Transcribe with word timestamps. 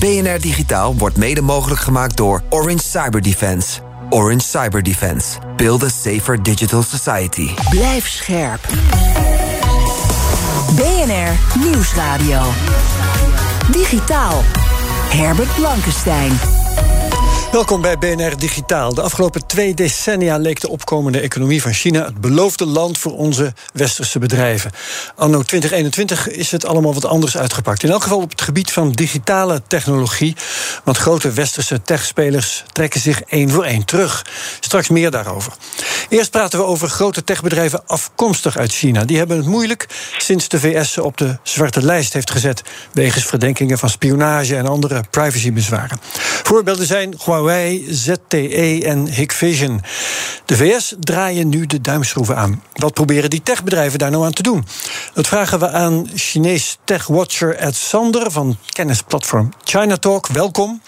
BNR 0.00 0.40
Digitaal 0.40 0.94
wordt 0.96 1.16
mede 1.16 1.40
mogelijk 1.40 1.80
gemaakt 1.80 2.16
door 2.16 2.42
Orange 2.48 2.82
Cyber 2.82 3.22
Defense. 3.22 3.80
Orange 4.10 4.40
Cyber 4.40 4.82
Defense. 4.82 5.38
Build 5.56 5.82
a 5.82 5.88
safer 5.88 6.42
digital 6.42 6.82
society. 6.82 7.50
Blijf 7.70 8.08
scherp. 8.08 8.68
BNR 10.76 11.62
Nieuwsradio. 11.64 12.40
Digitaal. 13.70 14.42
Herbert 15.08 15.54
Blankenstein. 15.54 16.59
Welkom 17.52 17.80
bij 17.80 17.98
BNR 17.98 18.38
Digitaal. 18.38 18.94
De 18.94 19.02
afgelopen 19.02 19.46
twee 19.46 19.74
decennia 19.74 20.36
leek 20.36 20.60
de 20.60 20.68
opkomende 20.68 21.20
economie 21.20 21.62
van 21.62 21.72
China 21.72 22.04
het 22.04 22.20
beloofde 22.20 22.66
land 22.66 22.98
voor 22.98 23.16
onze 23.16 23.52
westerse 23.72 24.18
bedrijven. 24.18 24.70
Anno 25.16 25.42
2021 25.42 26.28
is 26.28 26.50
het 26.50 26.64
allemaal 26.64 26.94
wat 26.94 27.04
anders 27.04 27.36
uitgepakt. 27.36 27.82
In 27.82 27.90
elk 27.90 28.02
geval 28.02 28.20
op 28.20 28.30
het 28.30 28.40
gebied 28.40 28.72
van 28.72 28.92
digitale 28.92 29.62
technologie. 29.66 30.36
Want 30.84 30.96
grote 30.96 31.30
westerse 31.30 31.82
techspelers 31.82 32.64
trekken 32.72 33.00
zich 33.00 33.22
één 33.22 33.50
voor 33.50 33.64
één 33.64 33.84
terug. 33.84 34.26
Straks 34.60 34.88
meer 34.88 35.10
daarover. 35.10 35.52
Eerst 36.08 36.30
praten 36.30 36.58
we 36.58 36.64
over 36.64 36.88
grote 36.88 37.24
techbedrijven 37.24 37.86
afkomstig 37.86 38.56
uit 38.56 38.72
China. 38.72 39.04
Die 39.04 39.18
hebben 39.18 39.36
het 39.36 39.46
moeilijk 39.46 39.86
sinds 40.18 40.48
de 40.48 40.60
VS 40.60 40.92
ze 40.92 41.02
op 41.02 41.16
de 41.16 41.38
zwarte 41.42 41.82
lijst 41.82 42.12
heeft 42.12 42.30
gezet. 42.30 42.62
Wegens 42.92 43.24
verdenkingen 43.24 43.78
van 43.78 43.90
spionage 43.90 44.56
en 44.56 44.66
andere 44.66 45.04
privacybezwaren. 45.10 46.00
Voorbeelden 46.42 46.86
zijn 46.86 47.14
Huawei, 47.24 47.39
ZTE 47.88 48.80
en 48.84 49.06
Hikvision. 49.06 49.80
De 50.44 50.56
VS 50.56 50.94
draaien 51.00 51.48
nu 51.48 51.66
de 51.66 51.80
duimschroeven 51.80 52.36
aan. 52.36 52.62
Wat 52.72 52.94
proberen 52.94 53.30
die 53.30 53.42
techbedrijven 53.42 53.98
daar 53.98 54.10
nou 54.10 54.24
aan 54.24 54.32
te 54.32 54.42
doen? 54.42 54.66
Dat 55.14 55.26
vragen 55.26 55.58
we 55.58 55.68
aan 55.68 56.08
Chinees 56.14 56.78
techwatcher 56.84 57.56
Ed 57.56 57.74
Sander 57.74 58.30
van 58.30 58.56
kennisplatform 58.68 59.52
ChinaTalk. 59.64 60.26
Welkom. 60.26 60.82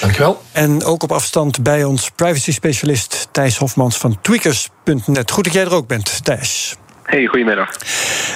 Dankjewel. 0.00 0.42
En 0.52 0.84
ook 0.84 1.02
op 1.02 1.12
afstand 1.12 1.62
bij 1.62 1.84
ons 1.84 2.10
privacy-specialist 2.10 3.28
Thijs 3.30 3.56
Hofmans 3.56 3.96
van 3.96 4.18
tweakers.net. 4.20 5.30
Goed 5.30 5.44
dat 5.44 5.52
jij 5.52 5.64
er 5.64 5.74
ook 5.74 5.86
bent, 5.86 6.24
Thijs. 6.24 6.76
Hey, 7.02 7.26
goedemiddag. 7.26 7.68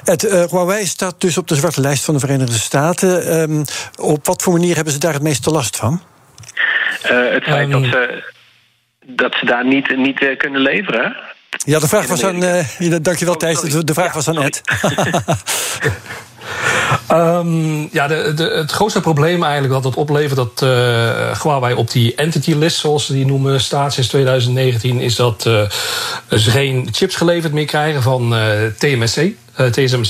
Het 0.04 0.24
uh, 0.24 0.44
Huawei 0.44 0.86
staat 0.86 1.14
dus 1.20 1.38
op 1.38 1.48
de 1.48 1.54
zwarte 1.54 1.80
lijst 1.80 2.04
van 2.04 2.14
de 2.14 2.20
Verenigde 2.20 2.58
Staten. 2.58 3.40
Um, 3.40 3.64
op 3.96 4.26
wat 4.26 4.42
voor 4.42 4.52
manier 4.52 4.74
hebben 4.74 4.92
ze 4.92 4.98
daar 4.98 5.12
het 5.12 5.22
meeste 5.22 5.50
last 5.50 5.76
van? 5.76 6.02
Uh, 7.04 7.32
het 7.32 7.44
feit 7.44 7.72
um, 7.72 7.82
dat, 7.82 7.90
ze, 7.90 8.22
dat 9.06 9.34
ze 9.34 9.46
daar 9.46 9.66
niet, 9.66 9.96
niet 9.96 10.20
uh, 10.20 10.36
kunnen 10.36 10.60
leveren. 10.60 11.16
Ja, 11.64 11.78
de 11.78 11.88
vraag 11.88 12.06
was 12.06 12.24
aan. 12.24 12.44
Uh, 12.44 12.96
dankjewel, 13.02 13.36
Thijs. 13.36 13.60
De, 13.60 13.84
de 13.84 13.94
vraag 13.94 14.06
ja, 14.06 14.12
was 14.12 14.28
aan 14.28 14.42
Ed. 14.42 14.62
Um, 17.12 17.88
ja, 17.98 18.06
de, 18.06 18.34
de, 18.34 18.44
het 18.44 18.70
grootste 18.70 19.00
probleem 19.00 19.42
eigenlijk 19.42 19.72
dat 19.72 19.84
het 19.84 19.96
oplevert 19.96 20.36
dat 20.36 20.62
uh, 20.62 21.42
Huawei 21.42 21.74
op 21.74 21.90
die 21.90 22.14
entity 22.14 22.54
list, 22.54 22.76
zoals 22.76 23.06
ze 23.06 23.12
die 23.12 23.26
noemen, 23.26 23.60
staat 23.60 23.92
sinds 23.92 24.08
2019, 24.08 25.00
is 25.00 25.16
dat 25.16 25.44
uh, 25.46 25.70
ze 26.38 26.50
geen 26.50 26.88
chips 26.92 27.16
geleverd 27.16 27.52
meer 27.52 27.66
krijgen 27.66 28.02
van 28.02 28.34
uh, 28.34 28.40
TMSC. 28.78 29.32
TSMC, 29.70 30.08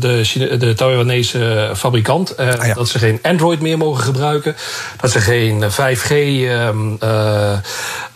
de, 0.00 0.24
Chine, 0.24 0.56
de 0.56 0.74
Taiwanese 0.74 1.72
fabrikant. 1.76 2.40
Uh, 2.40 2.48
ah, 2.48 2.66
ja. 2.66 2.74
Dat 2.74 2.88
ze 2.88 2.98
geen 2.98 3.18
Android 3.22 3.60
meer 3.60 3.78
mogen 3.78 4.02
gebruiken. 4.02 4.56
Dat 5.00 5.10
ze 5.10 5.20
geen 5.20 5.64
5G 5.70 6.10
um, 6.10 6.96
uh, 7.02 7.58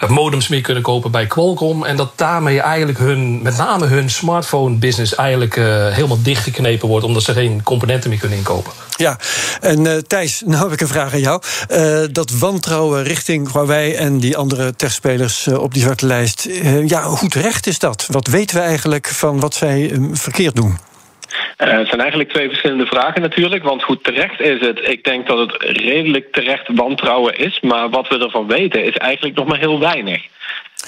modems 0.08 0.48
meer 0.48 0.60
kunnen 0.60 0.82
kopen 0.82 1.10
bij 1.10 1.26
Qualcomm. 1.26 1.84
En 1.84 1.96
dat 1.96 2.12
daarmee 2.16 2.60
eigenlijk 2.60 2.98
hun, 2.98 3.42
met 3.42 3.56
name 3.56 3.86
hun 3.86 4.10
smartphone 4.10 4.76
business 4.76 5.14
eigenlijk 5.14 5.54
helemaal 5.92 6.22
dichtgeknepen 6.22 6.88
wordt. 6.88 7.04
Omdat 7.06 7.22
ze 7.22 7.32
geen 7.32 7.62
componenten 7.62 8.10
meer 8.10 8.18
kunnen 8.18 8.38
inkopen. 8.38 8.72
Ja, 8.96 9.16
en 9.60 9.84
uh, 9.84 9.96
Thijs, 9.96 10.40
nou 10.46 10.62
heb 10.62 10.72
ik 10.72 10.80
een 10.80 10.86
vraag 10.86 11.12
aan 11.12 11.20
jou. 11.20 11.42
Uh, 11.70 12.04
dat 12.12 12.38
wantrouwen 12.38 13.02
richting 13.02 13.52
Huawei 13.52 13.94
en 13.94 14.18
die 14.18 14.36
andere 14.36 14.76
techspelers 14.76 15.46
uh, 15.46 15.62
op 15.62 15.72
die 15.72 15.82
zwarte 15.82 16.06
lijst. 16.06 16.48
ja, 16.86 17.02
hoe 17.02 17.28
terecht 17.28 17.66
is 17.66 17.78
dat? 17.78 18.08
Wat 18.10 18.26
weten 18.26 18.56
we 18.56 18.62
eigenlijk 18.62 19.06
van 19.06 19.40
wat 19.40 19.54
zij 19.54 19.92
verkeerd 20.12 20.56
doen? 20.56 20.78
Het 21.56 21.88
zijn 21.88 22.00
eigenlijk 22.00 22.30
twee 22.30 22.48
verschillende 22.48 22.86
vragen 22.86 23.22
natuurlijk. 23.22 23.62
Want 23.62 23.82
hoe 23.82 24.00
terecht 24.00 24.40
is 24.40 24.60
het? 24.60 24.88
Ik 24.88 25.04
denk 25.04 25.26
dat 25.26 25.38
het 25.38 25.62
redelijk 25.62 26.32
terecht 26.32 26.68
wantrouwen 26.74 27.38
is. 27.38 27.60
Maar 27.60 27.90
wat 27.90 28.08
we 28.08 28.18
ervan 28.18 28.46
weten 28.46 28.84
is 28.84 28.96
eigenlijk 28.96 29.36
nog 29.36 29.46
maar 29.46 29.58
heel 29.58 29.80
weinig. 29.80 30.22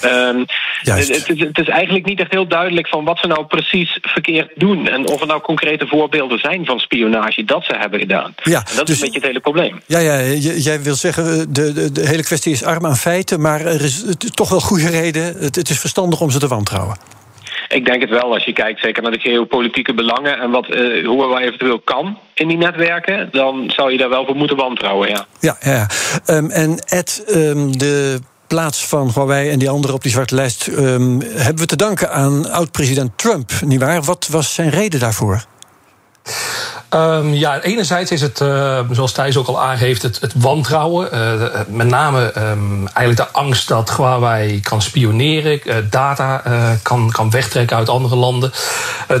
Um, 0.05 0.45
het, 0.81 1.09
is, 1.09 1.27
het, 1.27 1.57
is, 1.57 1.67
eigenlijk 1.67 2.05
niet 2.05 2.19
echt 2.19 2.31
heel 2.31 2.47
duidelijk 2.47 2.87
van 2.87 3.03
wat 3.03 3.19
ze 3.19 3.27
nou 3.27 3.45
precies 3.45 3.97
verkeerd 4.01 4.51
doen. 4.55 4.87
En 4.87 5.07
of 5.07 5.21
er 5.21 5.27
nou 5.27 5.41
concrete 5.41 5.87
voorbeelden 5.87 6.39
zijn 6.39 6.65
van 6.65 6.79
spionage 6.79 7.43
dat 7.43 7.65
ze 7.65 7.75
hebben 7.77 7.99
gedaan. 7.99 8.35
Ja, 8.43 8.57
en 8.57 8.75
dat 8.75 8.87
dus, 8.87 8.95
is 8.95 9.01
een 9.01 9.05
beetje 9.05 9.19
het 9.19 9.27
hele 9.27 9.39
probleem. 9.39 9.81
Ja, 9.85 9.99
ja 9.99 10.21
jij 10.39 10.81
wil 10.81 10.95
zeggen, 10.95 11.53
de, 11.53 11.73
de, 11.73 11.91
de, 11.91 12.07
hele 12.07 12.23
kwestie 12.23 12.51
is 12.51 12.63
arm 12.63 12.85
aan 12.85 12.95
feiten. 12.95 13.41
Maar 13.41 13.65
er 13.65 13.81
is 13.81 14.03
toch 14.33 14.49
wel 14.49 14.59
goede 14.59 14.89
reden. 14.89 15.23
Het, 15.23 15.55
het 15.55 15.69
is 15.69 15.79
verstandig 15.79 16.21
om 16.21 16.29
ze 16.29 16.39
te 16.39 16.47
wantrouwen. 16.47 16.97
Ik 17.69 17.85
denk 17.85 18.01
het 18.01 18.09
wel, 18.09 18.33
als 18.33 18.45
je 18.45 18.53
kijkt 18.53 18.79
zeker 18.79 19.03
naar 19.03 19.11
de 19.11 19.19
geopolitieke 19.19 19.93
belangen 19.93 20.39
en 20.39 20.49
wat, 20.49 20.69
uh, 20.69 21.07
hoe 21.07 21.29
wij 21.29 21.43
eventueel 21.43 21.79
kan 21.79 22.17
in 22.33 22.47
die 22.47 22.57
netwerken, 22.57 23.29
dan 23.31 23.71
zou 23.75 23.91
je 23.91 23.97
daar 23.97 24.09
wel 24.09 24.25
voor 24.25 24.35
moeten 24.35 24.57
wantrouwen, 24.57 25.09
ja. 25.09 25.25
Ja, 25.39 25.57
ja. 25.59 25.87
Um, 26.27 26.49
en 26.49 26.77
Ed, 26.77 27.23
um, 27.35 27.77
de 27.77 28.19
plaats 28.49 28.87
van 28.87 29.11
Huawei 29.13 29.49
en 29.49 29.59
die 29.59 29.69
anderen 29.69 29.95
op 29.95 30.01
die 30.01 30.11
zwarte 30.11 30.35
lijst 30.35 30.67
um, 30.67 31.21
hebben 31.21 31.57
we 31.57 31.65
te 31.65 31.75
danken 31.75 32.11
aan 32.11 32.51
oud-president 32.51 33.17
Trump, 33.17 33.51
nietwaar? 33.65 34.01
Wat 34.01 34.27
was 34.27 34.53
zijn 34.53 34.69
reden 34.69 34.99
daarvoor? 34.99 35.45
Um, 36.95 37.33
ja, 37.33 37.61
enerzijds 37.61 38.11
is 38.11 38.21
het, 38.21 38.39
uh, 38.39 38.79
zoals 38.91 39.11
Thijs 39.11 39.37
ook 39.37 39.47
al 39.47 39.61
aangeeft, 39.61 40.01
het, 40.01 40.19
het 40.21 40.33
wantrouwen. 40.35 41.09
Uh, 41.13 41.59
met 41.67 41.87
name 41.87 42.31
um, 42.37 42.87
eigenlijk 42.93 43.17
de 43.17 43.39
angst 43.39 43.67
dat 43.67 43.95
Huawei 43.95 44.61
kan 44.61 44.81
spioneren, 44.81 45.59
uh, 45.63 45.75
data 45.89 46.43
kan, 46.83 47.11
kan 47.11 47.29
wegtrekken 47.29 47.77
uit 47.77 47.89
andere 47.89 48.15
landen. 48.15 48.51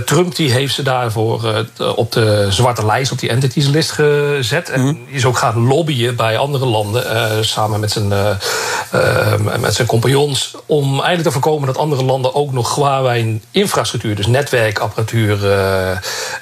Trump 0.05 0.35
die 0.35 0.51
heeft 0.51 0.73
ze 0.73 0.83
daarvoor 0.83 1.65
op 1.95 2.11
de 2.11 2.47
zwarte 2.49 2.85
lijst, 2.85 3.11
op 3.11 3.19
die 3.19 3.29
entities 3.29 3.67
list 3.67 3.91
gezet. 3.91 4.69
En 4.69 4.81
mm. 4.81 4.99
is 5.07 5.25
ook 5.25 5.37
gaan 5.37 5.67
lobbyen 5.67 6.15
bij 6.15 6.37
andere 6.37 6.65
landen, 6.65 7.45
samen 7.45 7.79
met 7.79 7.91
zijn, 7.91 8.07
met 9.59 9.73
zijn 9.73 9.87
compagnons, 9.87 10.55
om 10.65 10.89
eigenlijk 10.89 11.23
te 11.23 11.31
voorkomen 11.31 11.67
dat 11.67 11.77
andere 11.77 12.03
landen 12.03 12.35
ook 12.35 12.51
nog 12.51 12.75
Huawei-infrastructuur, 12.75 14.15
dus 14.15 14.27
netwerkapparatuur, 14.27 15.37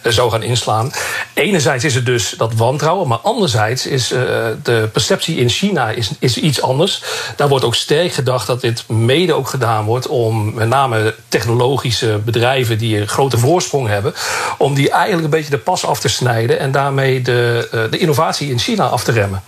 zou 0.04 0.32
gaan 0.32 0.44
inslaan. 0.44 0.92
Enerzijds 1.34 1.84
is 1.84 1.96
het 1.96 2.06
dus 2.06 2.34
dat 2.38 2.54
wantrouwen, 2.54 3.08
maar 3.08 3.18
anderzijds 3.18 3.86
is 3.86 4.12
uh, 4.12 4.20
de 4.64 4.90
perceptie 4.92 5.36
in 5.36 5.50
China 5.50 5.90
is, 5.90 6.12
is 6.20 6.38
iets 6.38 6.62
anders. 6.62 7.04
Daar 7.36 7.48
wordt 7.48 7.66
ook 7.66 7.76
sterk 7.76 8.14
gedacht 8.14 8.48
dat 8.48 8.62
dit 8.62 8.84
mede 8.88 9.34
ook 9.34 9.48
gedaan 9.48 9.86
wordt 9.86 10.08
om 10.08 10.54
met 10.54 10.68
name 10.68 11.16
technologische 11.28 12.20
bedrijven 12.26 12.78
die 12.78 13.00
een 13.00 13.08
grote 13.08 13.38
voorsprong 13.38 13.88
hebben, 13.88 14.14
om 14.58 14.74
die 14.74 14.90
eigenlijk 14.90 15.24
een 15.24 15.30
beetje 15.30 15.50
de 15.50 15.58
pas 15.58 15.86
af 15.86 16.00
te 16.00 16.08
snijden 16.08 16.60
en 16.60 16.72
daarmee 16.72 17.22
de, 17.22 17.70
uh, 17.74 17.82
de 17.92 17.98
innovatie 17.98 18.50
in 18.50 18.60
China 18.60 18.88
af 18.88 19.04
te 19.04 19.12
remmen. 19.12 19.42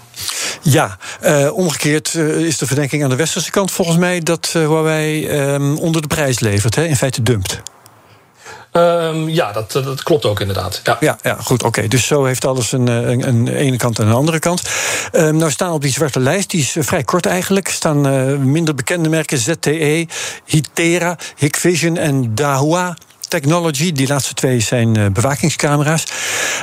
Ja, 0.61 0.97
uh, 1.23 1.53
omgekeerd 1.53 2.13
is 2.15 2.57
de 2.57 2.65
verdenking 2.65 3.03
aan 3.03 3.09
de 3.09 3.15
westerse 3.15 3.51
kant 3.51 3.71
volgens 3.71 3.97
mij 3.97 4.19
dat 4.19 4.53
uh, 4.57 4.67
Huawei 4.67 5.29
um, 5.29 5.77
onder 5.77 6.01
de 6.01 6.07
prijs 6.07 6.39
levert, 6.39 6.75
hè, 6.75 6.85
in 6.85 6.95
feite 6.95 7.23
dumpt. 7.23 7.61
Um, 8.79 9.29
ja, 9.29 9.51
dat, 9.51 9.71
dat 9.71 10.03
klopt 10.03 10.25
ook 10.25 10.39
inderdaad. 10.39 10.81
Ja, 10.83 10.97
ja, 10.99 11.17
ja 11.21 11.37
goed. 11.43 11.63
Oké, 11.63 11.87
dus 11.87 12.07
zo 12.07 12.25
heeft 12.25 12.45
alles 12.45 12.71
een, 12.71 12.87
een, 12.87 13.27
een, 13.27 13.47
ene 13.47 13.77
kant 13.77 13.99
en 13.99 14.07
een 14.07 14.13
andere 14.13 14.39
kant. 14.39 14.61
Um, 15.11 15.37
nou 15.37 15.51
staan 15.51 15.71
op 15.71 15.81
die 15.81 15.91
zwarte 15.91 16.19
lijst, 16.19 16.49
die 16.49 16.59
is 16.61 16.75
vrij 16.79 17.03
kort 17.03 17.25
eigenlijk, 17.25 17.67
staan 17.67 18.07
uh, 18.07 18.37
minder 18.37 18.75
bekende 18.75 19.09
merken: 19.09 19.37
ZTE, 19.37 20.07
Hitera, 20.45 21.17
Hikvision 21.37 21.97
en 21.97 22.35
Dahua. 22.35 22.97
Technology, 23.27 23.91
die 23.91 24.07
laatste 24.07 24.33
twee 24.33 24.59
zijn 24.59 24.97
uh, 24.97 25.05
bewakingscamera's. 25.07 26.03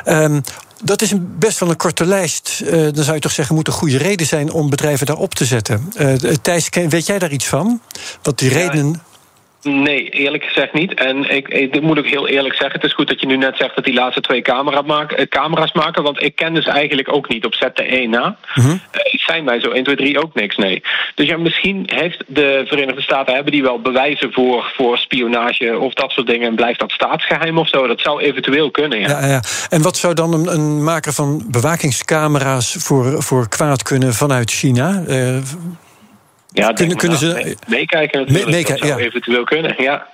Um, 0.05 0.43
dat 0.83 1.03
is 1.03 1.11
een 1.11 1.39
best 1.39 1.59
wel 1.59 1.71
een 1.71 1.77
korte 1.77 2.05
lijst. 2.05 2.61
Uh, 2.65 2.71
dan 2.71 3.05
zou 3.05 3.15
je 3.15 3.21
toch 3.21 3.33
zeggen, 3.33 3.55
moet 3.55 3.67
een 3.67 3.73
goede 3.73 3.97
reden 3.97 4.27
zijn 4.27 4.53
om 4.53 4.71
bedrijven 4.71 5.07
daarop 5.07 5.35
te 5.35 5.45
zetten. 5.45 5.93
Uh, 5.99 6.15
Thijs, 6.43 6.69
weet 6.89 7.07
jij 7.07 7.19
daar 7.19 7.33
iets 7.33 7.47
van? 7.47 7.81
Wat 8.23 8.39
die 8.39 8.51
ja, 8.51 8.57
redenen. 8.57 9.03
Nee, 9.63 10.09
eerlijk 10.09 10.45
gezegd 10.45 10.73
niet. 10.73 10.95
En 10.95 11.31
ik, 11.31 11.49
ik 11.49 11.73
dit 11.73 11.83
moet 11.83 11.99
ik 11.99 12.07
heel 12.07 12.29
eerlijk 12.29 12.55
zeggen. 12.55 12.81
Het 12.81 12.85
is 12.85 12.95
goed 12.95 13.09
dat 13.09 13.21
je 13.21 13.27
nu 13.27 13.37
net 13.37 13.57
zegt 13.57 13.75
dat 13.75 13.85
die 13.85 13.95
laatste 13.95 14.21
twee 14.21 14.43
camera 14.43 14.83
maken, 14.83 15.17
eh, 15.17 15.27
camera's 15.27 15.73
maken. 15.73 16.03
Want 16.03 16.23
ik 16.23 16.37
ken 16.37 16.55
dus 16.55 16.67
eigenlijk 16.67 17.13
ook 17.13 17.29
niet 17.29 17.45
op 17.45 17.55
zet 17.55 17.77
de 17.77 17.93
1 17.97 18.11
na. 18.11 18.37
Mhm. 18.55 18.71
Eh, 18.71 18.79
zijn 19.27 19.45
wij 19.45 19.61
zo 19.61 19.71
1, 19.71 19.85
2, 19.85 19.97
3 19.97 20.23
ook 20.23 20.35
niks, 20.35 20.57
nee. 20.57 20.83
Dus 21.15 21.27
ja, 21.27 21.37
misschien 21.37 21.83
heeft 21.87 22.25
de 22.27 22.65
Verenigde 22.67 23.03
Staten 23.03 23.35
hebben 23.35 23.53
die 23.53 23.63
wel 23.63 23.81
bewijzen 23.81 24.33
voor, 24.33 24.73
voor 24.77 24.99
spionage 24.99 25.79
of 25.79 25.95
dat 25.95 26.11
soort 26.11 26.27
dingen. 26.27 26.49
En 26.49 26.55
blijft 26.55 26.81
dat 26.81 26.91
staatsgeheim 26.91 27.59
of 27.59 27.69
zo? 27.69 27.87
Dat 27.87 28.01
zou 28.01 28.21
eventueel 28.21 28.71
kunnen, 28.71 29.01
ja. 29.01 29.09
Ja, 29.09 29.27
ja. 29.27 29.43
En 29.69 29.83
wat 29.83 29.97
zou 29.97 30.15
dan 30.15 30.33
een, 30.33 30.53
een 30.53 30.85
maker 30.85 31.13
van 31.13 31.45
bewakingscamera's 31.51 32.77
voor, 32.79 33.23
voor 33.23 33.49
kwaad 33.49 33.83
kunnen 33.83 34.15
vanuit 34.15 34.51
China? 34.51 35.03
Eh, 35.07 35.37
Ja, 36.57 36.73
Kunnen- 36.73 36.97
kunnen 36.97 37.19
ze- 37.19 37.33
mee- 37.33 37.57
meekijken 37.67 38.19
natuurlijk. 38.21 38.51
Meekijken, 38.51 38.79
dat 38.79 38.89
zou 38.89 39.01
ja. 39.01 39.07
eventueel 39.07 39.45
kunnen, 39.45 39.75
ja. 39.79 40.07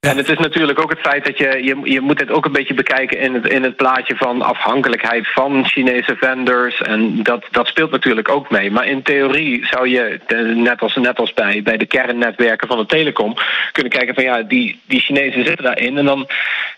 En 0.00 0.16
het 0.16 0.28
is 0.28 0.38
natuurlijk 0.38 0.80
ook 0.80 0.90
het 0.90 1.00
feit 1.00 1.24
dat 1.24 1.38
je, 1.38 1.58
je, 1.62 1.92
je 1.92 2.00
moet 2.00 2.20
het 2.20 2.30
ook 2.30 2.44
een 2.44 2.52
beetje 2.52 2.74
bekijken 2.74 3.18
in 3.18 3.34
het, 3.34 3.48
in 3.48 3.62
het 3.62 3.76
plaatje 3.76 4.16
van 4.16 4.42
afhankelijkheid 4.42 5.32
van 5.32 5.64
Chinese 5.66 6.16
vendors. 6.16 6.80
En 6.82 7.22
dat, 7.22 7.44
dat 7.50 7.66
speelt 7.66 7.90
natuurlijk 7.90 8.28
ook 8.28 8.50
mee. 8.50 8.70
Maar 8.70 8.86
in 8.86 9.02
theorie 9.02 9.66
zou 9.66 9.88
je, 9.88 10.20
net 10.54 10.80
als, 10.80 10.94
net 10.96 11.18
als 11.18 11.32
bij, 11.32 11.62
bij 11.62 11.76
de 11.76 11.86
kernnetwerken 11.86 12.68
van 12.68 12.78
de 12.78 12.86
telecom, 12.86 13.34
kunnen 13.72 13.92
kijken 13.92 14.14
van 14.14 14.24
ja, 14.24 14.42
die, 14.42 14.80
die 14.86 15.00
Chinezen 15.00 15.44
zitten 15.44 15.64
daarin. 15.64 15.98
En 15.98 16.04
dan 16.04 16.28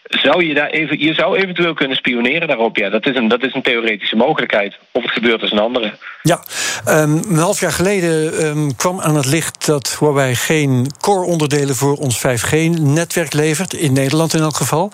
zou 0.08 0.46
je 0.46 0.54
daar 0.54 0.70
even, 0.70 0.98
je 0.98 1.14
zou 1.14 1.36
eventueel 1.36 1.74
kunnen 1.74 1.96
spioneren 1.96 2.48
daarop. 2.48 2.76
Ja, 2.76 2.90
dat 2.90 3.06
is 3.06 3.16
een, 3.16 3.28
dat 3.28 3.42
is 3.42 3.54
een 3.54 3.62
theoretische 3.62 4.16
mogelijkheid. 4.16 4.78
Of 4.92 5.02
het 5.02 5.12
gebeurt 5.12 5.42
is 5.42 5.50
een 5.50 5.58
andere. 5.58 5.92
Ja, 6.22 6.42
ehm, 6.84 7.16
een 7.16 7.36
half 7.36 7.60
jaar 7.60 7.72
geleden 7.72 8.38
ehm, 8.38 8.70
kwam 8.76 9.00
aan 9.00 9.16
het 9.16 9.26
licht 9.26 9.66
dat 9.66 9.96
Huawei 9.98 10.34
geen 10.34 10.86
core-onderdelen 11.00 11.74
voor 11.74 11.96
ons 11.96 12.18
5G-netwerk 12.18 13.32
levert, 13.32 13.74
in 13.74 13.92
Nederland 13.92 14.34
in 14.34 14.40
elk 14.40 14.56
geval. 14.56 14.92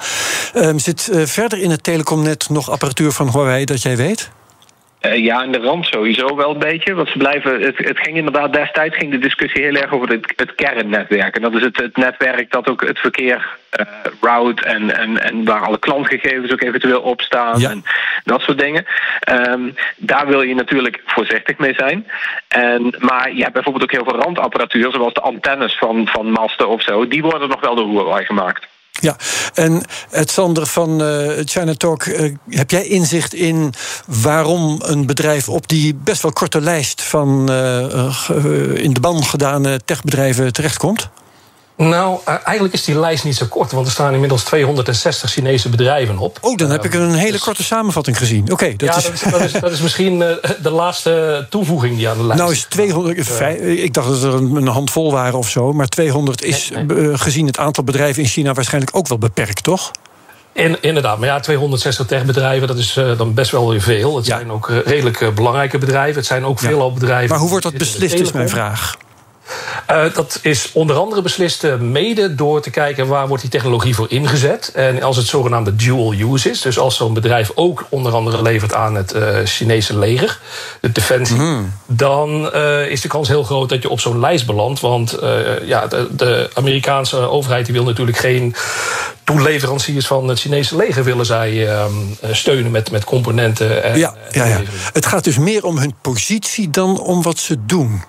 Ehm, 0.55 0.79
zit 0.79 1.09
eh, 1.09 1.23
verder 1.23 1.59
in 1.59 1.71
het 1.71 1.83
telecomnet 1.83 2.49
nog 2.49 2.71
apparatuur 2.71 3.13
van 3.13 3.31
Huawei 3.31 3.65
dat 3.65 3.83
jij 3.83 3.97
weet? 3.97 4.31
Eh, 5.05 5.25
ja, 5.25 5.43
in 5.43 5.53
de 5.53 5.59
rand 5.59 5.87
sowieso 5.87 6.37
wel 6.37 6.51
een 6.51 6.59
beetje. 6.59 6.95
Want 6.95 7.09
ze 7.09 7.19
blijven. 7.19 7.61
Het, 7.61 7.79
het 7.79 7.99
ging 7.99 8.17
inderdaad 8.17 8.53
destijds 8.53 8.97
ging 8.97 9.11
de 9.11 9.19
discussie 9.19 9.62
heel 9.62 9.75
erg 9.75 9.93
over 9.93 10.09
het, 10.09 10.33
het 10.37 10.55
kernnetwerk. 10.55 11.37
En 11.37 11.43
dat 11.43 11.55
is 11.55 11.62
het, 11.62 11.77
het 11.77 11.97
netwerk 11.97 12.51
dat 12.51 12.69
ook 12.69 12.87
het 12.87 12.99
verkeer 12.99 13.59
eh 13.71 13.87
route 14.21 14.65
en, 14.65 14.97
en, 14.97 15.23
en 15.23 15.45
waar 15.45 15.61
alle 15.61 15.79
klantgegevens 15.79 16.53
ook 16.53 16.62
eventueel 16.62 17.01
op 17.01 17.21
staan. 17.21 17.59
Ja. 17.59 17.71
En 17.71 17.83
dat 18.25 18.41
soort 18.41 18.59
dingen. 18.59 18.87
Ehm, 19.21 19.71
daar 19.97 20.27
wil 20.27 20.43
je 20.43 20.55
natuurlijk 20.55 21.03
voorzichtig 21.06 21.59
mee 21.59 21.75
zijn. 21.75 22.06
En, 22.49 22.95
maar 22.99 23.33
je 23.33 23.43
hebt 23.43 23.55
bijvoorbeeld 23.55 23.85
ook 23.85 23.93
heel 23.93 24.05
veel 24.05 24.21
randapparatuur, 24.21 24.93
zoals 24.93 25.15
de 25.15 25.21
antennes 25.21 25.79
van, 25.79 26.09
van 26.09 26.31
masten 26.31 26.69
of 26.69 26.83
zo. 26.83 27.09
Die 27.09 27.23
worden 27.23 27.49
nog 27.49 27.61
wel 27.61 27.75
door 27.75 27.89
Huawei 27.89 28.25
gemaakt. 28.25 28.67
Ja, 29.05 29.17
en 29.55 29.83
het 30.11 30.31
Sander 30.31 30.67
van 30.67 31.03
eh, 31.03 31.31
China 31.45 31.75
Talk, 31.75 32.03
eh, 32.03 32.35
heb 32.49 32.71
jij 32.71 32.87
inzicht 32.87 33.35
in 33.35 33.73
waarom 34.06 34.81
een 34.83 35.06
bedrijf 35.06 35.49
op 35.49 35.69
die 35.69 35.95
best 35.95 36.23
wel 36.23 36.33
korte 36.33 36.61
lijst 36.61 37.03
van 37.03 37.49
eh, 37.49 37.85
eh, 37.85 38.29
eh, 38.29 38.75
in 38.75 38.93
de 38.93 39.01
ban 39.01 39.25
gedane 39.25 39.81
techbedrijven 39.85 40.53
terechtkomt? 40.53 41.09
Nou, 41.76 42.19
eh, 42.25 42.35
eigenlijk 42.44 42.75
is 42.75 42.85
die 42.85 42.99
lijst 42.99 43.25
niet 43.25 43.37
zo 43.37 43.47
kort, 43.47 43.73
want 43.73 43.87
er 43.87 43.93
staan 43.93 44.12
inmiddels 44.15 44.43
260 44.44 45.31
Chinese 45.31 45.69
bedrijven 45.69 46.19
op. 46.19 46.38
Oh, 46.41 46.56
dan 46.56 46.71
heb 46.71 46.85
ik 46.85 46.94
een 46.94 47.15
hele 47.15 47.32
dus- 47.32 47.41
korte 47.43 47.62
samenvatting 47.62 48.19
gezien. 48.19 48.53
Oké, 48.53 48.76
dat 48.76 48.88
ja, 48.88 48.97
is. 48.97 49.03
dat 49.05 49.12
is, 49.15 49.21
dat, 49.32 49.41
is, 49.41 49.53
dat 49.53 49.71
is 49.73 49.81
misschien 49.81 50.23
eh, 50.23 50.50
de 50.62 50.71
laatste 50.71 51.47
toevoeging 51.50 51.97
die 51.97 52.09
aan 52.09 52.17
de 52.17 52.23
lijst 52.25 52.41
Nou 52.43 52.53
is 52.53 52.67
200, 52.69 53.26
vij- 53.29 53.56
ik 53.56 53.93
dacht 53.94 54.09
dat 54.09 54.23
er 54.23 54.35
een 54.35 54.67
handvol 54.67 55.12
waren 55.12 55.38
of 55.38 55.49
zo, 55.49 55.73
maar 55.73 55.87
200 55.88 56.43
is 56.43 56.71
Nee, 56.71 56.85
nee. 56.85 57.11
eh, 57.12 57.19
gezien 57.19 57.47
het 57.47 57.59
aantal 57.59 57.85
bedrijven 57.85 58.23
in 58.23 58.29
China 58.29 58.53
waarschijnlijk 58.53 58.97
ook 58.97 59.09
wel 59.09 59.19
beperkt, 59.19 59.62
toch? 59.62 59.91
In, 60.53 60.77
inderdaad, 60.82 61.19
maar 61.19 61.29
ja, 61.29 61.41
260 61.41 62.06
techbedrijven, 62.06 62.69
dat 62.69 62.79
is 62.79 62.97
eh, 62.97 63.19
dan 63.19 63.35
best 63.35 63.50
wel 63.50 63.69
weer 63.69 63.81
veel. 63.81 64.17
Het 64.17 64.27
Ja. 64.27 64.37
zijn 64.37 64.50
ook 64.50 64.69
eh, 64.70 64.77
redelijk 64.85 65.20
eh, 65.20 65.29
belangrijke 65.31 65.79
bedrijven. 65.79 66.17
Het 66.17 66.27
zijn 66.27 66.44
ook 66.44 66.61
Ja. 66.61 66.67
veelal 66.69 66.93
bedrijven. 66.93 67.29
Maar 67.29 67.38
hoe 67.38 67.49
wordt 67.49 67.65
dat 67.65 67.77
beslist, 67.79 68.15
is 68.15 68.32
mijn 68.32 68.49
vraag. 68.49 68.97
Eh, 69.87 70.05
dat 70.14 70.38
is 70.43 70.70
onder 70.73 70.96
andere 70.96 71.23
beslist 71.23 71.64
eh, 71.64 71.76
mede 71.76 72.35
door 72.35 72.61
te 72.61 72.70
kijken 72.70 73.06
waar 73.06 73.29
wordt 73.29 73.43
die 73.43 73.52
technologie 73.52 73.94
voor 73.94 74.11
ingezet. 74.11 74.70
En 74.75 75.02
als 75.02 75.17
het 75.17 75.26
zogenaamde 75.26 75.76
dual 75.76 76.12
use 76.12 76.50
is, 76.50 76.61
dus 76.61 76.79
als 76.79 76.96
zo'n 76.96 77.14
bedrijf 77.14 77.50
ook 77.55 77.87
onder 77.88 78.12
andere 78.12 78.43
levert 78.43 78.75
aan 78.75 78.94
het 78.94 79.12
eh, 79.12 79.38
Chinese 79.44 79.99
leger, 79.99 80.41
de 80.81 80.93
defensie, 80.93 81.38
dan 81.87 82.52
eh, 82.52 82.91
is 82.91 83.00
de 83.00 83.08
kans 83.08 83.29
heel 83.29 83.43
groot 83.43 83.69
dat 83.69 83.82
je 83.82 83.88
op 83.88 84.00
zo'n 84.00 84.20
lijst 84.20 84.46
belandt. 84.46 84.81
Want 84.81 85.17
ja, 85.64 85.87
de, 85.87 86.08
de 86.11 86.50
Amerikaanse 86.55 87.17
overheid 87.17 87.64
die 87.64 87.75
wil 87.75 87.85
natuurlijk 87.85 88.19
geen 88.19 88.55
toeleveranciers 89.25 90.06
van 90.06 90.29
het 90.29 90.41
Chinese 90.41 90.76
leger 90.76 91.05
willen 91.05 91.26
zij 91.26 91.69
ehm, 91.69 91.93
eh, 92.20 92.32
steunen 92.32 92.70
met, 92.70 92.91
met 92.91 93.05
componenten. 93.05 93.82
En, 93.82 93.99
Ja, 93.99 94.14
ja, 94.31 94.44
ja. 94.44 94.61
Het 94.93 95.06
gaat 95.06 95.25
dus 95.25 95.38
meer 95.38 95.64
om 95.64 95.79
hun 95.79 95.94
positie 96.00 96.70
dan 96.70 97.00
om 97.00 97.23
wat 97.23 97.38
ze 97.38 97.56
doen. 97.67 98.02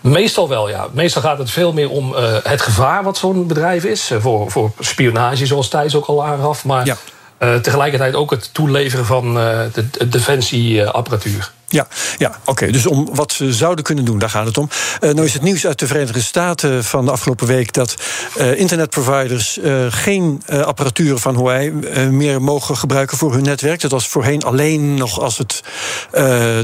Meestal 0.00 0.48
wel, 0.48 0.68
ja. 0.68 0.86
Meestal 0.92 1.22
gaat 1.22 1.38
het 1.38 1.50
veel 1.50 1.72
meer 1.72 1.90
om 1.90 2.14
eh, 2.14 2.32
het 2.42 2.60
gevaar 2.62 3.02
wat 3.02 3.16
zo'n 3.18 3.46
bedrijf 3.46 3.84
is. 3.84 4.10
eh, 4.10 4.18
voor, 4.20 4.50
voor 4.50 4.70
spionage, 4.78 5.46
zoals 5.46 5.68
Thijs 5.68 5.94
ook 5.94 6.06
al 6.06 6.24
aangaf. 6.24 6.64
Maar 6.64 6.86
Ja. 6.86 6.96
eh, 7.38 7.54
tegelijkertijd 7.54 8.14
ook 8.14 8.30
het 8.30 8.54
toeleveren 8.54 9.06
van 9.06 9.34
de, 9.34 9.86
de 9.90 10.08
defensieapparatuur. 10.08 11.50
Ja, 11.72 11.86
ja 12.18 12.38
oké. 12.44 12.70
Dus 12.70 12.86
om 12.86 13.08
wat 13.14 13.32
ze 13.32 13.52
zouden 13.52 13.84
kunnen 13.84 14.04
doen, 14.04 14.18
daar 14.18 14.30
gaat 14.30 14.46
het 14.46 14.58
om. 14.58 14.68
Eh 15.00 15.10
nou 15.10 15.26
is 15.26 15.32
het 15.32 15.42
nieuws 15.42 15.66
uit 15.66 15.78
de 15.78 15.86
Verenigde 15.86 16.22
Staten 16.22 16.84
van 16.84 17.04
de 17.04 17.10
afgelopen 17.10 17.46
week 17.46 17.72
dat 17.72 17.94
eh, 18.36 18.58
internetproviders 18.58 19.58
eh, 19.58 19.86
geen 19.88 20.42
apparatuur 20.64 21.18
van 21.18 21.36
Huawei 21.36 21.72
meer 22.10 22.42
mogen 22.42 22.76
gebruiken 22.76 23.18
voor 23.18 23.32
hun 23.32 23.42
netwerk. 23.42 23.80
Dat 23.80 23.90
was 23.90 24.08
voorheen 24.08 24.42
alleen 24.42 24.94
nog 24.94 25.20
als 25.20 25.38
het 25.38 25.60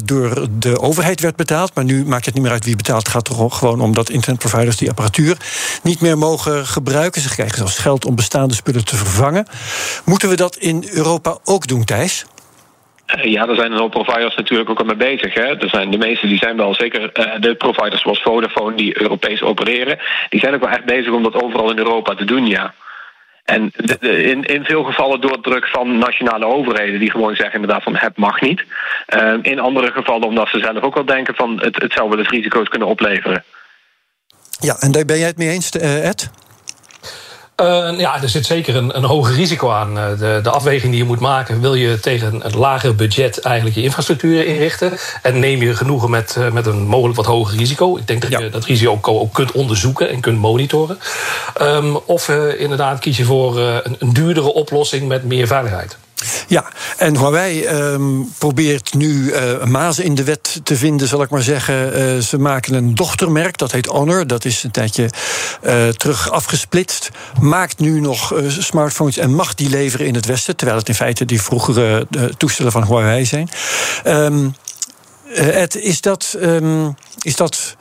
door 0.04 0.46
de 0.58 0.80
overheid 0.80 1.20
werd 1.20 1.36
betaald. 1.36 1.74
Maar 1.74 1.84
nu 1.84 2.04
maakt 2.06 2.24
het 2.24 2.34
niet 2.34 2.42
meer 2.42 2.52
uit 2.52 2.64
wie 2.64 2.76
betaalt. 2.76 3.02
Het 3.02 3.08
gaat 3.08 3.28
er 3.28 3.50
gewoon 3.50 3.80
om 3.80 3.94
dat 3.94 4.10
internetproviders 4.10 4.76
die 4.76 4.88
apparatuur 4.88 5.36
niet 5.82 6.00
meer 6.00 6.18
mogen 6.18 6.66
gebruiken. 6.66 7.20
Ze 7.22 7.28
krijgen 7.28 7.56
zelfs 7.56 7.78
geld 7.78 8.04
om 8.04 8.14
bestaande 8.14 8.54
spullen 8.54 8.84
te 8.84 8.96
vervangen. 8.96 9.46
Moeten 10.04 10.28
we 10.28 10.36
dat 10.36 10.56
in 10.56 10.88
Europa 10.90 11.38
ook 11.44 11.66
doen, 11.66 11.84
Thijs? 11.84 12.26
Eh, 13.06 13.24
Ja, 13.24 13.48
er 13.48 13.54
zijn 13.54 13.72
een 13.72 13.78
hoop 13.78 13.90
providers 13.90 14.34
natuurlijk 14.36 14.70
ook 14.70 14.78
al 14.78 14.84
mee 14.84 14.96
bezig. 14.96 15.34
Hè. 15.34 15.42
Er 15.60 15.68
zijn, 15.68 15.90
de 15.90 15.98
meeste 15.98 16.26
die 16.26 16.38
zijn 16.38 16.56
wel 16.56 16.74
zeker, 16.74 17.12
eh, 17.12 17.40
de 17.40 17.54
providers 17.54 18.02
zoals 18.02 18.22
Vodafone 18.22 18.76
die 18.76 19.00
Europees 19.00 19.42
opereren, 19.42 19.98
die 20.28 20.40
zijn 20.40 20.54
ook 20.54 20.60
wel 20.60 20.70
echt 20.70 20.84
bezig 20.84 21.12
om 21.12 21.22
dat 21.22 21.42
overal 21.42 21.70
in 21.70 21.78
Europa 21.78 22.14
te 22.14 22.24
doen, 22.24 22.46
ja. 22.46 22.74
En 23.44 23.72
de- 23.76 24.22
in, 24.24 24.44
in 24.44 24.64
veel 24.64 24.84
gevallen 24.84 25.20
door 25.20 25.40
druk 25.40 25.66
van 25.68 25.98
nationale 25.98 26.46
overheden 26.46 27.00
die 27.00 27.10
gewoon 27.10 27.34
zeggen 27.34 27.54
inderdaad 27.60 27.82
van 27.82 27.96
het 27.96 28.16
mag 28.16 28.40
niet. 28.40 28.64
Eh, 29.06 29.32
in 29.42 29.58
andere 29.60 29.92
gevallen 29.92 30.28
omdat 30.28 30.48
ze 30.48 30.58
zelf 30.58 30.82
ook 30.82 30.94
wel 30.94 31.04
denken 31.04 31.34
van 31.34 31.60
het, 31.60 31.82
het 31.82 31.92
zou 31.92 32.08
wel 32.08 32.18
eens 32.18 32.28
risico's 32.28 32.68
kunnen 32.68 32.88
opleveren. 32.88 33.44
Ja, 34.60 34.76
en 34.80 34.92
daar 34.92 35.04
ben 35.04 35.18
jij 35.18 35.26
het 35.26 35.36
mee 35.36 35.48
eens, 35.48 35.70
Ed? 35.70 36.30
Ja, 37.98 38.22
er 38.22 38.28
zit 38.28 38.46
zeker 38.46 38.76
een, 38.76 38.96
een 38.96 39.04
hoger 39.04 39.34
risico 39.34 39.70
aan. 39.70 39.98
Eh, 39.98 40.18
de, 40.18 40.40
de 40.42 40.50
afweging 40.50 40.90
die 40.92 41.00
je 41.00 41.06
moet 41.06 41.20
maken, 41.20 41.60
wil 41.60 41.74
je 41.74 42.00
tegen 42.00 42.40
een 42.44 42.58
lager 42.58 42.94
budget 42.94 43.40
eigenlijk 43.40 43.76
je 43.76 43.82
infrastructuur 43.82 44.46
inrichten. 44.46 44.92
En 45.22 45.38
neem 45.38 45.62
je 45.62 45.76
genoegen 45.76 46.10
met, 46.10 46.36
eh, 46.36 46.50
met 46.50 46.66
een 46.66 46.86
mogelijk 46.86 47.16
wat 47.16 47.26
hoger 47.26 47.56
risico. 47.58 47.96
Ik 47.96 48.06
denk 48.06 48.22
dat 48.22 48.30
Ja. 48.30 48.38
je 48.38 48.50
dat 48.50 48.64
risico 48.64 48.90
ook, 48.90 49.08
ook 49.08 49.32
kunt 49.34 49.52
onderzoeken 49.52 50.10
en 50.10 50.20
kunt 50.20 50.38
monitoren. 50.38 50.98
Ehm, 51.54 51.94
of 52.06 52.28
eh, 52.28 52.60
inderdaad 52.60 52.98
kies 52.98 53.16
je 53.16 53.24
voor 53.24 53.58
een, 53.58 53.96
een 53.98 54.12
duurdere 54.12 54.52
oplossing 54.52 55.08
met 55.08 55.24
meer 55.24 55.46
veiligheid. 55.46 55.96
Ja, 56.48 56.65
en 56.96 57.16
Huawei 57.16 57.64
ehm, 57.64 58.22
probeert 58.38 58.94
nu 58.94 59.30
eh 59.30 59.64
mazen 59.64 60.04
in 60.04 60.14
de 60.14 60.24
wet 60.24 60.60
te 60.62 60.76
vinden, 60.76 61.08
zal 61.08 61.22
ik 61.22 61.30
maar 61.30 61.42
zeggen. 61.42 61.94
Eh, 61.94 62.18
ze 62.18 62.38
maken 62.38 62.74
een 62.74 62.94
dochtermerk, 62.94 63.58
dat 63.58 63.72
heet 63.72 63.86
Honor. 63.86 64.26
Dat 64.26 64.44
is 64.44 64.62
een 64.62 64.70
tijdje 64.70 65.10
eh, 65.62 65.88
terug 65.88 66.30
afgesplitst. 66.30 67.10
Maakt 67.40 67.78
nu 67.78 68.00
nog 68.00 68.34
smartphones 68.48 69.16
en 69.16 69.34
mag 69.34 69.54
die 69.54 69.68
leveren 69.68 70.06
in 70.06 70.14
het 70.14 70.26
Westen. 70.26 70.56
Terwijl 70.56 70.78
het 70.78 70.88
in 70.88 70.94
feite 70.94 71.24
die 71.24 71.42
vroegere 71.42 72.06
toestellen 72.36 72.72
van 72.72 72.84
Huawei 72.84 73.24
zijn. 73.24 73.48
Ehm, 74.04 74.48
eh, 75.34 75.62
Ed, 75.62 75.76
is 75.76 76.00
dat, 76.00 76.36
ehm, 76.40 76.90
is 77.22 77.36
dat 77.36 77.76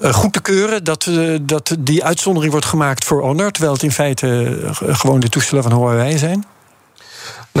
goed 0.00 0.32
te 0.32 0.42
keuren 0.42 0.84
dat, 0.84 1.10
dat 1.42 1.76
die 1.78 2.04
uitzondering 2.04 2.52
wordt 2.52 2.66
gemaakt 2.66 3.04
voor 3.04 3.22
Honor, 3.22 3.50
terwijl 3.50 3.72
het 3.72 3.82
in 3.82 3.92
feite 3.92 4.58
gewoon 4.72 5.20
de 5.20 5.28
toestellen 5.28 5.62
van 5.62 5.72
Huawei 5.72 6.18
zijn? 6.18 6.44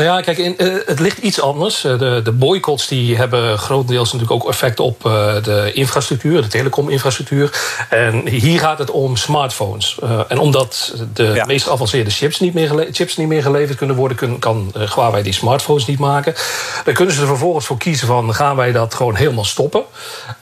Nou 0.00 0.12
ja, 0.12 0.20
kijk, 0.20 0.38
in, 0.38 0.54
uh, 0.58 0.74
het 0.86 1.00
ligt 1.00 1.18
iets 1.18 1.40
anders. 1.40 1.84
Uh, 1.84 1.98
de, 1.98 2.20
de 2.24 2.32
boycotts 2.32 2.88
die 2.88 3.16
hebben 3.16 3.58
grotendeels 3.58 4.12
natuurlijk 4.12 4.42
ook 4.42 4.48
effect 4.50 4.80
op 4.80 5.06
uh, 5.06 5.42
de 5.42 5.70
infrastructuur, 5.72 6.42
de 6.42 6.48
telecominfrastructuur. 6.48 7.50
En 7.88 8.28
hier 8.28 8.60
gaat 8.60 8.78
het 8.78 8.90
om 8.90 9.16
smartphones. 9.16 9.98
en 10.28 10.38
omdat 10.38 10.94
de 11.14 11.24
ja. 11.24 11.44
meest 11.44 11.64
geavanceerde 11.64 12.10
chips 12.10 12.40
niet, 12.40 12.54
meer 12.54 12.88
chips 12.92 13.16
niet 13.16 13.28
meer 13.28 13.42
geleverd 13.42 13.78
kunnen 13.78 13.96
worden, 13.96 14.16
kun, 14.16 14.38
kan 14.38 14.72
Huawei 14.94 15.22
die 15.22 15.32
smartphones 15.32 15.86
niet 15.86 15.98
maken. 15.98 16.34
Dan 16.84 16.94
kunnen 16.94 17.14
ze 17.14 17.20
er 17.20 17.26
vervolgens 17.26 17.66
voor 17.66 17.78
kiezen 17.78 18.06
van 18.06 18.34
gaan 18.34 18.56
wij 18.56 18.72
dat 18.72 18.94
gewoon 18.94 19.14
helemaal 19.14 19.44
stoppen. 19.44 19.82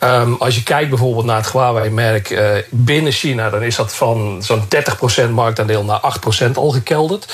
Um, 0.01 0.37
als 0.39 0.55
je 0.55 0.63
kijkt 0.63 0.89
bijvoorbeeld 0.89 1.25
naar 1.25 1.37
het 1.37 1.53
Huawei-merk 1.53 2.43
binnen 2.71 3.13
China, 3.13 3.51
dan 3.51 3.63
is 3.63 3.77
dat 3.77 3.95
van 3.95 4.43
zo'n 4.43 4.65
30% 5.27 5.31
marktaandeel 5.31 5.85
naar 5.85 6.01
8% 6.47 6.53
al 6.55 6.71
gekelderd. 6.71 7.27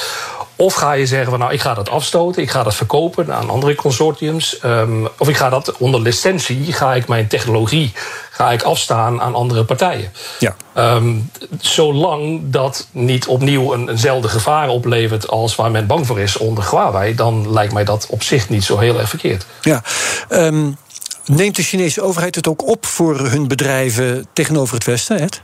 Of 0.57 0.75
ga 0.75 0.93
je 0.93 1.07
zeggen 1.07 1.31
van 1.31 1.39
nou, 1.39 1.53
ik 1.53 1.61
ga 1.61 1.75
dat 1.75 1.89
afstoten, 1.89 2.43
ik 2.43 2.51
ga 2.51 2.63
dat 2.63 2.75
verkopen 2.75 3.35
aan 3.35 3.51
andere 3.51 3.75
consortiums. 3.75 4.59
Um, 4.65 5.09
of 5.19 5.29
ik 5.29 5.37
ga 5.37 5.49
dat 5.49 5.77
onder 5.77 6.01
licentie, 6.01 6.73
ga 6.73 6.95
ik 6.95 7.09
mijn 7.09 7.27
technologie 7.27 7.93
ga 8.35 8.53
ik 8.53 8.63
afstaan 8.63 9.21
aan 9.21 9.35
andere 9.35 9.65
partijen. 9.65 10.13
Ja. 10.39 10.57
Um, 10.97 11.31
zolang 11.61 12.41
dat 12.45 12.87
niet 12.91 13.27
opnieuw 13.27 13.73
een, 13.73 13.89
eenzelfde 13.89 14.29
gevaar 14.29 14.69
oplevert 14.69 15.29
als 15.29 15.55
waar 15.55 15.71
men 15.71 15.87
bang 15.87 16.07
voor 16.07 16.21
is 16.21 16.37
onder 16.37 16.71
Huawei, 16.71 17.15
dan 17.15 17.53
lijkt 17.53 17.73
mij 17.73 17.85
dat 17.85 18.07
op 18.11 18.23
zich 18.23 18.49
niet 18.49 18.65
zo 18.65 18.79
heel 18.79 18.99
erg 18.99 19.09
verkeerd. 19.09 19.47
Ja. 19.61 19.83
Um, 20.29 20.77
neemt 21.25 21.57
de 21.57 21.63
Chinese 21.63 22.03
overheid 22.03 22.35
het 22.35 22.49
ook 22.49 22.67
op 22.69 22.87
voor 22.87 23.19
hun 23.19 23.49
bedrijven 23.49 24.27
tegenover 24.33 24.75
het 24.75 24.85
Westen, 24.85 25.21
Ed? 25.21 25.43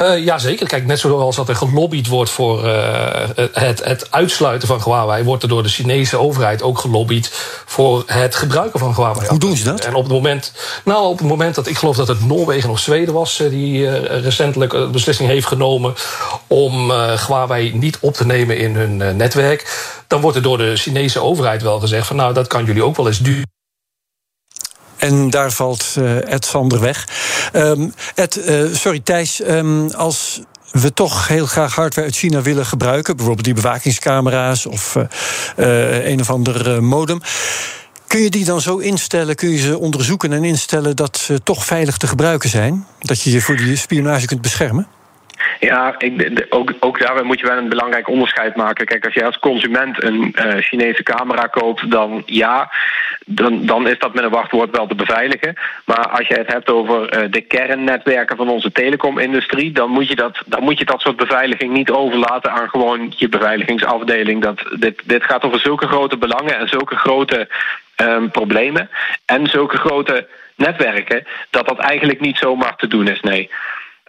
Uh, 0.00 0.24
ja, 0.24 0.38
zeker. 0.38 0.66
Kijk, 0.66 0.86
net 0.86 0.98
zoals 0.98 1.36
dat 1.36 1.48
er 1.48 1.56
gelobbyd 1.56 2.06
wordt 2.06 2.30
voor 2.30 2.64
uh, 2.64 2.74
het, 3.52 3.84
het 3.84 4.06
uitsluiten 4.10 4.68
van 4.68 4.80
Huawei, 4.84 5.24
wordt 5.24 5.42
er 5.42 5.48
door 5.48 5.62
de 5.62 5.68
Chinese 5.68 6.18
overheid 6.18 6.62
ook 6.62 6.78
gelobbyd 6.78 7.30
voor 7.66 8.02
het 8.06 8.34
gebruiken 8.34 8.78
van 8.78 8.94
Huawei. 8.94 9.28
Hoe 9.28 9.38
doen 9.38 9.56
ze 9.56 9.64
dat? 9.64 9.84
En 9.84 9.94
op 9.94 10.02
het 10.02 10.12
moment, 10.12 10.52
nou, 10.84 11.06
op 11.06 11.18
het 11.18 11.28
moment 11.28 11.54
dat 11.54 11.66
ik 11.66 11.76
geloof 11.76 11.96
dat 11.96 12.08
het 12.08 12.26
Noorwegen 12.26 12.70
of 12.70 12.78
Zweden 12.78 13.14
was, 13.14 13.36
die 13.36 13.78
uh, 13.78 14.22
recentelijk 14.22 14.72
een 14.72 14.90
beslissing 14.90 15.28
heeft 15.28 15.46
genomen 15.46 15.94
om 16.46 16.90
Huawei 17.26 17.72
niet 17.74 17.98
op 18.00 18.14
te 18.14 18.26
nemen 18.26 18.58
in 18.58 18.74
hun 18.74 19.16
netwerk, 19.16 19.88
dan 20.06 20.20
wordt 20.20 20.36
er 20.36 20.42
door 20.42 20.58
de 20.58 20.76
Chinese 20.76 21.20
overheid 21.20 21.62
wel 21.62 21.80
gezegd 21.80 22.06
van 22.06 22.16
nou, 22.16 22.34
dat 22.34 22.46
kan 22.46 22.64
jullie 22.64 22.84
ook 22.84 22.96
wel 22.96 23.06
eens 23.06 23.18
duur 23.18 23.44
en 25.00 25.30
daar 25.30 25.52
valt 25.52 25.94
uh, 25.98 26.32
Ed 26.32 26.44
Sander 26.44 26.80
weg. 26.80 27.08
Um, 27.52 27.94
Ed, 28.14 28.36
uh, 28.36 28.74
sorry 28.74 29.00
Thijs, 29.00 29.40
um, 29.48 29.90
als 29.90 30.40
we 30.70 30.92
toch 30.92 31.28
heel 31.28 31.46
graag 31.46 31.74
hardware 31.74 32.06
uit 32.06 32.16
China 32.16 32.42
willen 32.42 32.66
gebruiken, 32.66 33.16
bijvoorbeeld 33.16 33.46
die 33.46 33.54
bewakingscamera's 33.54 34.66
of 34.66 34.96
uh, 35.56 36.06
een 36.06 36.20
of 36.20 36.30
ander 36.30 36.84
modem. 36.84 37.20
Kun 38.06 38.20
je 38.20 38.30
die 38.30 38.44
dan 38.44 38.60
zo 38.60 38.76
instellen, 38.76 39.34
kun 39.34 39.50
je 39.50 39.58
ze 39.58 39.78
onderzoeken 39.78 40.32
en 40.32 40.44
instellen 40.44 40.96
dat 40.96 41.18
ze 41.18 41.42
toch 41.42 41.64
veilig 41.64 41.96
te 41.96 42.06
gebruiken 42.06 42.48
zijn? 42.48 42.86
Dat 42.98 43.22
je 43.22 43.30
je 43.30 43.40
voor 43.40 43.56
die 43.56 43.76
spionage 43.76 44.26
kunt 44.26 44.40
beschermen? 44.40 44.86
Ja, 45.60 45.94
ik, 45.98 46.46
ook, 46.48 46.72
ook 46.80 46.98
daarbij 46.98 47.22
moet 47.22 47.40
je 47.40 47.46
wel 47.46 47.56
een 47.56 47.68
belangrijk 47.68 48.08
onderscheid 48.08 48.56
maken. 48.56 48.86
Kijk, 48.86 49.04
als 49.04 49.14
jij 49.14 49.26
als 49.26 49.38
consument 49.38 50.02
een 50.02 50.34
uh, 50.36 50.54
Chinese 50.54 51.02
camera 51.02 51.46
koopt, 51.46 51.90
dan 51.90 52.22
ja, 52.26 52.70
dan, 53.26 53.66
dan 53.66 53.88
is 53.88 53.98
dat 53.98 54.14
met 54.14 54.24
een 54.24 54.30
wachtwoord 54.30 54.76
wel 54.76 54.86
te 54.86 54.94
beveiligen. 54.94 55.54
Maar 55.84 56.08
als 56.08 56.28
je 56.28 56.34
het 56.34 56.52
hebt 56.52 56.70
over 56.70 57.22
uh, 57.22 57.30
de 57.30 57.40
kernnetwerken 57.40 58.36
van 58.36 58.48
onze 58.48 58.72
telecomindustrie, 58.72 59.72
dan 59.72 59.90
moet, 59.90 60.08
je 60.08 60.16
dat, 60.16 60.42
dan 60.46 60.62
moet 60.62 60.78
je 60.78 60.84
dat 60.84 61.00
soort 61.00 61.16
beveiliging 61.16 61.72
niet 61.72 61.90
overlaten 61.90 62.52
aan 62.52 62.68
gewoon 62.68 63.12
je 63.16 63.28
beveiligingsafdeling. 63.28 64.42
Dat, 64.42 64.62
dit, 64.78 65.02
dit 65.04 65.24
gaat 65.24 65.44
over 65.44 65.60
zulke 65.60 65.86
grote 65.86 66.16
belangen 66.16 66.58
en 66.58 66.68
zulke 66.68 66.96
grote 66.96 67.48
um, 67.96 68.30
problemen 68.30 68.90
en 69.24 69.46
zulke 69.46 69.76
grote 69.76 70.26
netwerken, 70.54 71.26
dat 71.50 71.68
dat 71.68 71.78
eigenlijk 71.78 72.20
niet 72.20 72.36
zomaar 72.36 72.76
te 72.76 72.86
doen 72.86 73.08
is, 73.08 73.20
nee 73.20 73.50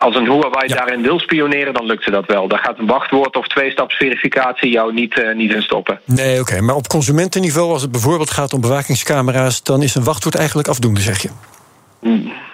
als 0.02 0.16
een 0.16 0.26
Huawei 0.26 0.68
ja. 0.68 0.76
daarin 0.76 1.02
wil 1.02 1.20
spioneren, 1.20 1.74
dan 1.74 1.86
lukt 1.86 2.04
ze 2.04 2.12
dat 2.12 2.26
wel. 2.26 2.48
Daar 2.48 2.60
gaat 2.60 2.80
een 2.80 2.86
wachtwoord 2.86 3.36
of 3.36 3.48
tweestapsverificatie 3.48 4.70
jou 4.70 4.94
niet, 4.94 5.18
uh, 5.20 5.36
niet 5.36 5.54
in 5.54 5.62
stoppen. 5.62 6.00
Nee, 6.06 6.32
oké. 6.32 6.42
Okay. 6.42 6.60
Maar 6.60 6.76
op 6.76 6.88
consumentenniveau, 6.88 7.72
als 7.72 7.82
het 7.82 7.92
bijvoorbeeld 7.92 8.30
gaat 8.30 8.54
om 8.54 8.62
bewakingscamera's, 8.62 9.64
dan 9.64 9.82
is 9.82 9.96
een 9.96 10.04
wachtwoord 10.04 10.36
eigenlijk 10.36 10.68
afdoende, 10.68 11.02
zeg 11.02 11.22
je? 11.22 11.30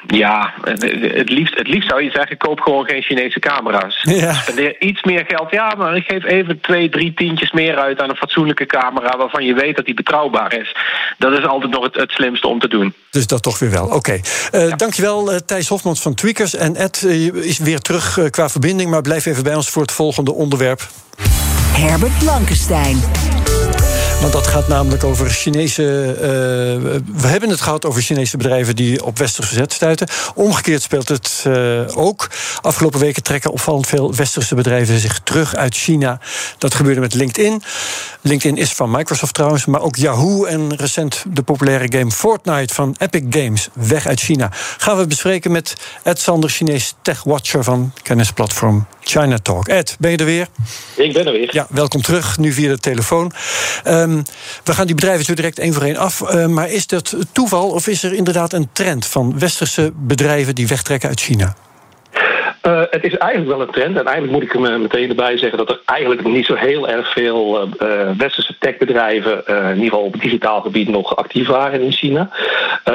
Ja, 0.07 0.53
het 0.61 1.29
liefst, 1.29 1.57
het 1.57 1.67
liefst 1.67 1.89
zou 1.89 2.03
je 2.03 2.11
zeggen: 2.11 2.37
koop 2.37 2.59
gewoon 2.59 2.85
geen 2.85 3.01
Chinese 3.01 3.39
camera's. 3.39 3.99
Ja. 4.01 4.33
Spendeer 4.33 4.81
iets 4.81 5.03
meer 5.03 5.25
geld. 5.27 5.51
Ja, 5.51 5.73
maar 5.77 5.95
ik 5.95 6.03
geef 6.07 6.23
even 6.23 6.61
twee, 6.61 6.89
drie 6.89 7.13
tientjes 7.13 7.51
meer 7.51 7.77
uit 7.77 8.01
aan 8.01 8.09
een 8.09 8.15
fatsoenlijke 8.15 8.65
camera 8.65 9.17
waarvan 9.17 9.45
je 9.45 9.53
weet 9.53 9.75
dat 9.75 9.85
die 9.85 9.93
betrouwbaar 9.93 10.53
is. 10.53 10.75
Dat 11.17 11.31
is 11.31 11.45
altijd 11.45 11.71
nog 11.71 11.83
het, 11.83 11.95
het 11.95 12.11
slimste 12.11 12.47
om 12.47 12.59
te 12.59 12.67
doen. 12.67 12.93
Dus 13.11 13.27
dat 13.27 13.43
toch 13.43 13.59
weer 13.59 13.71
wel. 13.71 13.85
Oké. 13.85 13.95
Okay. 13.95 14.21
Uh, 14.53 14.69
ja. 14.69 14.75
Dankjewel, 14.75 15.33
uh, 15.33 15.37
Thijs 15.37 15.67
Hofmans 15.67 16.01
van 16.01 16.13
Tweakers. 16.13 16.55
En 16.55 16.75
Ed 16.75 17.01
uh, 17.05 17.33
is 17.33 17.57
weer 17.57 17.79
terug 17.79 18.29
qua 18.29 18.49
verbinding, 18.49 18.89
maar 18.89 19.01
blijf 19.01 19.25
even 19.25 19.43
bij 19.43 19.55
ons 19.55 19.69
voor 19.69 19.81
het 19.81 19.91
volgende 19.91 20.33
onderwerp. 20.33 20.87
Herbert 21.73 22.19
Blankenstein. 22.19 23.01
Want 24.21 24.33
dat 24.33 24.47
gaat 24.47 24.67
namelijk 24.67 25.03
over 25.03 25.29
Chinese. 25.29 25.83
Uh, 26.15 26.21
we 27.21 27.27
hebben 27.27 27.49
het 27.49 27.61
gehad 27.61 27.85
over 27.85 28.01
Chinese 28.01 28.37
bedrijven 28.37 28.75
die 28.75 29.03
op 29.03 29.17
westers 29.17 29.47
verzet 29.47 29.73
stuiten. 29.73 30.07
Omgekeerd 30.35 30.81
speelt 30.81 31.07
het 31.07 31.43
uh, 31.47 31.81
ook. 31.97 32.29
Afgelopen 32.61 32.99
weken 32.99 33.23
trekken 33.23 33.51
opvallend 33.51 33.87
veel 33.87 34.15
westerse 34.15 34.55
bedrijven 34.55 34.99
zich 34.99 35.19
terug 35.19 35.55
uit 35.55 35.75
China. 35.75 36.19
Dat 36.57 36.73
gebeurde 36.73 36.99
met 36.99 37.13
LinkedIn. 37.13 37.63
LinkedIn 38.21 38.57
is 38.57 38.73
van 38.73 38.91
Microsoft 38.91 39.33
trouwens, 39.33 39.65
maar 39.65 39.81
ook 39.81 39.95
Yahoo 39.95 40.45
en 40.45 40.75
recent 40.75 41.23
de 41.27 41.41
populaire 41.41 41.97
game 41.97 42.11
Fortnite 42.11 42.73
van 42.73 42.95
Epic 42.97 43.23
Games. 43.29 43.69
Weg 43.73 44.07
uit 44.07 44.19
China. 44.19 44.49
Gaan 44.77 44.97
we 44.97 45.07
bespreken 45.07 45.51
met 45.51 45.75
Ed 46.03 46.19
Sander, 46.19 46.49
Chinees 46.49 46.95
tech-watcher 47.01 47.63
van 47.63 47.93
kennisplatform 48.03 48.87
China 49.07 49.37
Talk. 49.37 49.67
Ed, 49.67 49.95
ben 49.99 50.11
je 50.11 50.17
er 50.17 50.25
weer? 50.25 50.47
Ik 50.95 51.13
ben 51.13 51.25
er 51.25 51.31
weer. 51.31 51.49
Ja, 51.51 51.67
welkom 51.69 52.01
terug, 52.01 52.37
nu 52.37 52.51
via 52.53 52.69
de 52.69 52.79
telefoon. 52.79 53.31
Um, 53.87 54.23
we 54.63 54.73
gaan 54.73 54.85
die 54.85 54.95
bedrijven 54.95 55.25
zo 55.25 55.33
direct 55.33 55.59
één 55.59 55.73
voor 55.73 55.83
één 55.83 55.97
af. 55.97 56.21
Uh, 56.21 56.45
maar 56.45 56.69
is 56.69 56.87
dat 56.87 57.15
toeval 57.31 57.69
of 57.69 57.87
is 57.87 58.03
er 58.03 58.13
inderdaad 58.13 58.53
een 58.53 58.69
trend 58.71 59.05
van 59.05 59.39
westerse 59.39 59.91
bedrijven 59.95 60.55
die 60.55 60.67
wegtrekken 60.67 61.09
uit 61.09 61.19
China? 61.19 61.55
Uh, 62.67 62.81
het 62.89 63.03
is 63.03 63.17
eigenlijk 63.17 63.57
wel 63.57 63.67
een 63.67 63.73
trend. 63.73 63.97
En 63.97 64.05
eigenlijk 64.05 64.31
moet 64.31 64.43
ik 64.43 64.53
er 64.53 64.79
meteen 64.79 65.09
erbij 65.09 65.37
zeggen 65.37 65.57
dat 65.57 65.69
er 65.69 65.81
eigenlijk 65.85 66.23
niet 66.27 66.45
zo 66.45 66.55
heel 66.55 66.89
erg 66.89 67.11
veel 67.11 67.67
uh, 67.67 68.09
westerse 68.17 68.55
techbedrijven, 68.59 69.45
in 69.45 69.75
ieder 69.75 69.83
geval 69.83 70.01
op 70.01 70.21
digitaal 70.21 70.61
gebied, 70.61 70.89
nog 70.89 71.15
actief 71.15 71.47
waren 71.47 71.81
in 71.81 71.91
China. 71.91 72.29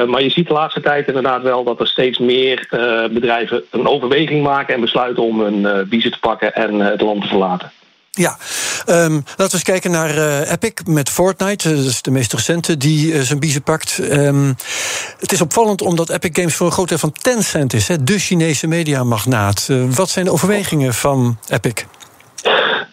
maar 0.07 0.21
je 0.21 0.29
ziet 0.29 0.47
de 0.47 0.53
laatste 0.53 0.81
tijd 0.81 1.07
inderdaad 1.07 1.41
wel 1.41 1.63
dat 1.63 1.79
er 1.79 1.87
steeds 1.87 2.17
meer 2.17 2.67
bedrijven 3.11 3.63
een 3.71 3.87
overweging 3.87 4.43
maken 4.43 4.73
en 4.73 4.81
besluiten 4.81 5.23
om 5.23 5.41
hun 5.41 5.87
biezen 5.89 6.11
te 6.11 6.19
pakken 6.19 6.53
en 6.53 6.79
het 6.79 7.01
land 7.01 7.21
te 7.21 7.27
verlaten. 7.27 7.71
Ja, 8.15 8.37
um, 8.85 9.13
laten 9.13 9.35
we 9.35 9.53
eens 9.53 9.63
kijken 9.63 9.91
naar 9.91 10.15
uh, 10.15 10.51
Epic 10.51 10.71
met 10.85 11.09
Fortnite. 11.09 11.75
Dat 11.75 11.85
is 11.85 12.01
de 12.01 12.11
meest 12.11 12.33
recente 12.33 12.77
die 12.77 13.13
uh, 13.13 13.21
zijn 13.21 13.39
biezen 13.39 13.63
pakt. 13.63 13.97
Um, 13.97 14.55
het 15.19 15.31
is 15.31 15.41
opvallend 15.41 15.81
omdat 15.81 16.09
Epic 16.09 16.29
Games 16.33 16.55
voor 16.55 16.65
een 16.65 16.71
groot 16.71 16.89
deel 16.89 16.97
van 16.97 17.13
Tencent 17.21 17.73
is, 17.73 17.87
hè, 17.87 18.03
de 18.03 18.19
Chinese 18.19 18.67
mediamagnaat. 18.67 19.67
Wat 19.89 20.09
zijn 20.09 20.25
de 20.25 20.31
overwegingen 20.31 20.93
van 20.93 21.37
Epic? 21.47 21.73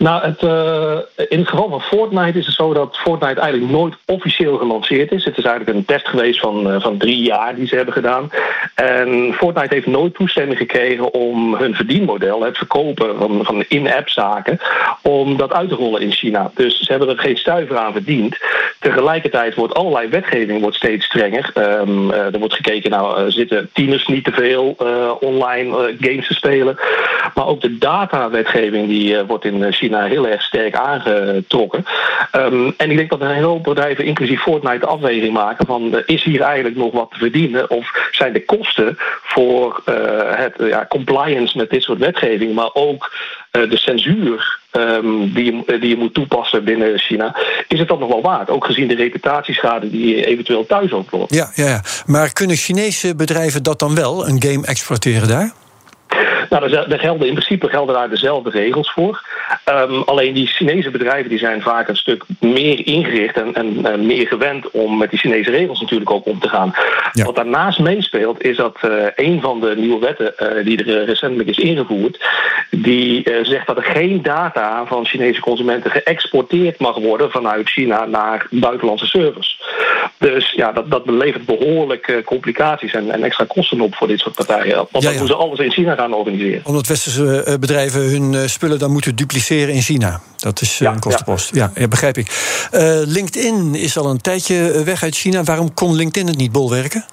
Nou, 0.00 0.22
het, 0.22 0.42
uh, 0.42 1.26
in 1.28 1.38
het 1.38 1.48
geval 1.48 1.68
van 1.68 1.80
Fortnite 1.80 2.38
is 2.38 2.46
het 2.46 2.54
zo 2.54 2.72
dat 2.72 2.96
Fortnite 2.96 3.40
eigenlijk 3.40 3.72
nooit 3.72 3.94
officieel 4.06 4.56
gelanceerd 4.56 5.12
is. 5.12 5.24
Het 5.24 5.38
is 5.38 5.44
eigenlijk 5.44 5.76
een 5.76 5.84
test 5.84 6.08
geweest 6.08 6.40
van, 6.40 6.74
uh, 6.74 6.80
van 6.80 6.98
drie 6.98 7.22
jaar 7.22 7.54
die 7.54 7.66
ze 7.66 7.76
hebben 7.76 7.94
gedaan. 7.94 8.30
En 8.74 9.34
Fortnite 9.34 9.74
heeft 9.74 9.86
nooit 9.86 10.14
toestemming 10.14 10.58
gekregen 10.58 11.14
om 11.14 11.54
hun 11.54 11.74
verdienmodel, 11.74 12.42
het 12.42 12.56
verkopen 12.56 13.18
van, 13.18 13.44
van 13.44 13.64
in-app 13.68 14.08
zaken, 14.08 14.58
om 15.02 15.36
dat 15.36 15.52
uit 15.52 15.68
te 15.68 15.74
rollen 15.74 16.00
in 16.00 16.12
China. 16.12 16.50
Dus 16.54 16.78
ze 16.78 16.90
hebben 16.90 17.08
er 17.08 17.18
geen 17.18 17.36
stuiver 17.36 17.76
aan 17.76 17.92
verdiend. 17.92 18.36
Tegelijkertijd 18.78 19.54
wordt 19.54 19.74
allerlei 19.74 20.08
wetgeving 20.08 20.60
wordt 20.60 20.76
steeds 20.76 21.04
strenger. 21.04 21.52
Um, 21.54 22.10
uh, 22.10 22.34
er 22.34 22.38
wordt 22.38 22.54
gekeken, 22.54 22.90
nou 22.90 23.30
zitten 23.30 23.70
tieners 23.72 24.06
niet 24.06 24.24
te 24.24 24.32
veel 24.32 24.76
online 25.20 25.96
games 26.00 26.26
te 26.26 26.34
spelen. 26.34 26.78
Maar 27.40 27.48
ook 27.48 27.60
de 27.60 27.78
datawetgeving 27.78 28.88
die 28.88 29.22
wordt 29.22 29.44
in 29.44 29.72
China 29.72 30.04
heel 30.04 30.26
erg 30.26 30.42
sterk 30.42 30.74
aangetrokken. 30.74 31.84
Um, 32.36 32.74
en 32.76 32.90
ik 32.90 32.96
denk 32.96 33.10
dat 33.10 33.20
een 33.20 33.30
hele 33.30 33.46
hoop 33.46 33.62
bedrijven, 33.62 34.04
inclusief 34.04 34.42
Fortnite, 34.42 34.78
de 34.78 34.86
afweging 34.86 35.32
maken 35.32 35.66
van 35.66 35.94
uh, 35.94 36.00
is 36.06 36.24
hier 36.24 36.40
eigenlijk 36.40 36.76
nog 36.76 36.92
wat 36.92 37.10
te 37.10 37.18
verdienen? 37.18 37.70
Of 37.70 38.08
zijn 38.10 38.32
de 38.32 38.44
kosten 38.44 38.98
voor 39.22 39.82
het 40.34 40.54
ja, 40.58 40.86
compliance 40.88 41.56
met 41.56 41.70
dit 41.70 41.82
soort 41.82 41.98
wetgeving, 41.98 42.54
maar 42.54 42.70
ook 42.72 43.12
de 43.50 43.76
censuur 43.76 44.58
um, 44.72 45.32
die, 45.32 45.44
je, 45.44 45.78
die 45.78 45.88
je 45.88 45.96
moet 45.96 46.14
toepassen 46.14 46.64
binnen 46.64 46.98
China, 46.98 47.36
is 47.68 47.78
het 47.78 47.88
dat 47.88 47.98
nog 47.98 48.08
wel 48.08 48.22
waard? 48.22 48.50
Ook 48.50 48.64
gezien 48.64 48.88
de 48.88 48.94
reputatieschade 48.94 49.90
die 49.90 50.16
je 50.16 50.26
eventueel 50.26 50.66
thuis 50.66 50.92
oploopt. 50.92 51.34
Ja, 51.34 51.50
ja, 51.54 51.66
ja, 51.66 51.82
maar 52.06 52.32
kunnen 52.32 52.56
Chinese 52.56 53.14
bedrijven 53.14 53.62
dat 53.62 53.78
dan 53.78 53.94
wel, 53.94 54.28
een 54.28 54.42
game 54.42 54.66
exploiteren 54.66 55.28
daar? 55.28 55.52
Nou, 56.50 56.70
daar 56.70 56.98
gelden 56.98 57.26
in 57.26 57.34
principe 57.34 57.68
gelden 57.68 57.94
daar 57.94 58.10
dezelfde 58.10 58.50
regels 58.50 58.92
voor. 58.92 59.22
Um, 59.68 60.02
alleen 60.02 60.34
die 60.34 60.46
Chinese 60.46 60.90
bedrijven 60.90 61.28
die 61.28 61.38
zijn 61.38 61.62
vaak 61.62 61.88
een 61.88 61.96
stuk 61.96 62.24
meer 62.40 62.86
ingericht 62.86 63.36
en, 63.36 63.54
en, 63.54 63.86
en, 63.86 64.06
meer 64.06 64.26
gewend 64.26 64.70
om 64.70 64.98
met 64.98 65.10
die 65.10 65.18
Chinese 65.18 65.50
regels 65.50 65.80
natuurlijk 65.80 66.10
ook 66.10 66.26
om 66.26 66.40
te 66.40 66.48
gaan. 66.48 66.74
Wat 67.12 67.36
daarnaast 67.36 67.78
meespeelt, 67.78 68.42
is 68.42 68.56
dat 68.56 68.78
uh, 68.84 69.04
een 69.16 69.40
van 69.40 69.60
de 69.60 69.74
nieuwe 69.76 69.98
wetten 69.98 70.34
uh, 70.38 70.64
die 70.64 70.84
er 70.84 71.04
recentelijk 71.04 71.48
is 71.48 71.58
ingevoerd, 71.58 72.24
die 72.70 73.30
uh, 73.30 73.44
zegt 73.44 73.66
dat 73.66 73.76
er 73.76 73.82
geen 73.82 74.22
data 74.22 74.86
van 74.86 75.06
Chinese 75.06 75.40
consumenten 75.40 75.90
geëxporteerd 75.90 76.78
mag 76.78 76.98
worden 76.98 77.30
vanuit 77.30 77.68
China 77.68 78.04
naar 78.04 78.46
buitenlandse 78.50 79.06
servers. 79.06 79.60
Dus 80.18 80.50
ja, 80.50 80.72
dat, 80.72 80.90
dat 80.90 81.10
levert 81.10 81.44
behoorlijk 81.44 82.22
complicaties 82.24 82.92
en, 82.92 83.10
en, 83.10 83.22
extra 83.22 83.44
kosten 83.44 83.80
op 83.80 83.94
voor 83.94 84.06
dit 84.06 84.20
soort 84.20 84.34
partijen. 84.34 84.76
Want 84.76 84.88
ja, 84.90 84.98
ja. 84.98 85.08
dan 85.08 85.16
moeten 85.18 85.36
ze 85.36 85.42
alles 85.42 85.58
in 85.58 85.70
China 85.70 85.94
gaan 85.94 86.12
organiseren. 86.12 86.39
Omdat 86.62 86.86
westerse 86.86 87.56
bedrijven 87.60 88.00
hun 88.00 88.50
spullen 88.50 88.78
dan 88.78 88.90
moeten 88.90 89.16
dupliceren 89.16 89.74
in 89.74 89.82
China. 89.82 90.20
Dat 90.36 90.60
is 90.60 90.78
ja, 90.78 90.92
een 90.92 90.98
kostenpost. 90.98 91.54
Ja. 91.54 91.72
ja, 91.74 91.88
begrijp 91.88 92.18
ik. 92.18 92.28
Uh, 92.72 93.00
LinkedIn 93.04 93.74
is 93.74 93.98
al 93.98 94.10
een 94.10 94.20
tijdje 94.20 94.82
weg 94.84 95.02
uit 95.02 95.16
China. 95.16 95.44
Waarom 95.44 95.74
kon 95.74 95.94
LinkedIn 95.94 96.26
het 96.26 96.36
niet 96.36 96.52
bolwerken? 96.52 97.04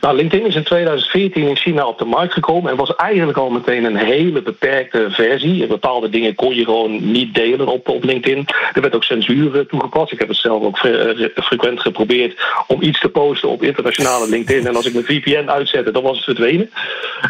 Nou, 0.00 0.16
LinkedIn 0.16 0.46
is 0.46 0.54
in 0.54 0.62
2014 0.62 1.48
in 1.48 1.56
China 1.56 1.86
op 1.86 1.98
de 1.98 2.04
markt 2.04 2.32
gekomen 2.32 2.70
en 2.70 2.76
was 2.76 2.96
eigenlijk 2.96 3.38
al 3.38 3.50
meteen 3.50 3.84
een 3.84 3.96
hele 3.96 4.42
beperkte 4.42 5.06
versie. 5.10 5.66
Bepaalde 5.66 6.08
dingen 6.08 6.34
kon 6.34 6.54
je 6.54 6.64
gewoon 6.64 7.10
niet 7.10 7.34
delen 7.34 7.66
op, 7.66 7.88
op 7.88 8.04
LinkedIn. 8.04 8.46
Er 8.72 8.80
werd 8.80 8.94
ook 8.94 9.04
censuur 9.04 9.66
toegepast. 9.66 10.12
Ik 10.12 10.18
heb 10.18 10.28
het 10.28 10.36
zelf 10.36 10.62
ook 10.62 10.78
fre 10.78 11.32
frequent 11.34 11.80
geprobeerd 11.80 12.40
om 12.66 12.82
iets 12.82 13.00
te 13.00 13.08
posten 13.08 13.48
op 13.48 13.62
internationale 13.62 14.28
LinkedIn. 14.28 14.66
En 14.66 14.76
als 14.76 14.86
ik 14.86 14.92
mijn 14.92 15.04
VPN 15.04 15.48
uitzette, 15.48 15.90
dan 15.90 16.02
was 16.02 16.16
het 16.16 16.24
verdwenen. 16.24 16.70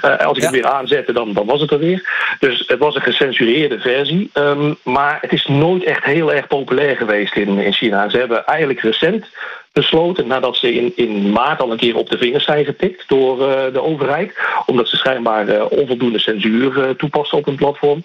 Uh, 0.04 0.16
als 0.16 0.36
ik 0.36 0.42
ja. 0.42 0.50
het 0.50 0.60
weer 0.60 0.70
aanzette, 0.70 1.12
dan, 1.12 1.32
dan 1.32 1.46
was 1.46 1.60
het 1.60 1.70
er 1.70 1.78
weer. 1.78 2.08
Dus 2.40 2.64
het 2.66 2.78
was 2.78 2.94
een 2.94 3.02
gecensureerde 3.02 3.78
versie. 3.78 4.30
Um, 4.34 4.76
maar 4.82 5.18
het 5.20 5.32
is 5.32 5.46
nooit 5.46 5.84
echt 5.84 6.04
heel 6.04 6.32
erg 6.32 6.46
populair 6.46 6.96
geweest 6.96 7.36
in, 7.36 7.58
in 7.58 7.72
China. 7.72 8.08
Ze 8.08 8.18
hebben 8.18 8.46
eigenlijk 8.46 8.80
recent 8.80 9.26
besloten 9.72 10.26
nadat 10.26 10.56
ze 10.56 10.74
in, 10.74 10.92
in 10.96 11.30
maart 11.32 11.60
al 11.60 11.70
een 11.70 11.76
keer 11.76 11.96
op 11.96 12.10
de 12.10 12.18
vingers 12.18 12.44
zijn 12.44 12.64
getikt 12.64 13.08
door 13.08 13.40
uh, 13.40 13.72
de 13.72 13.82
overheid. 13.82 14.32
Omdat 14.66 14.88
ze 14.88 14.96
schijnbaar 14.96 15.48
uh, 15.48 15.64
onvoldoende 15.68 16.18
censuur 16.18 16.76
uh, 16.76 16.88
toepassen 16.90 17.38
op 17.38 17.44
hun 17.44 17.56
platform. 17.56 18.00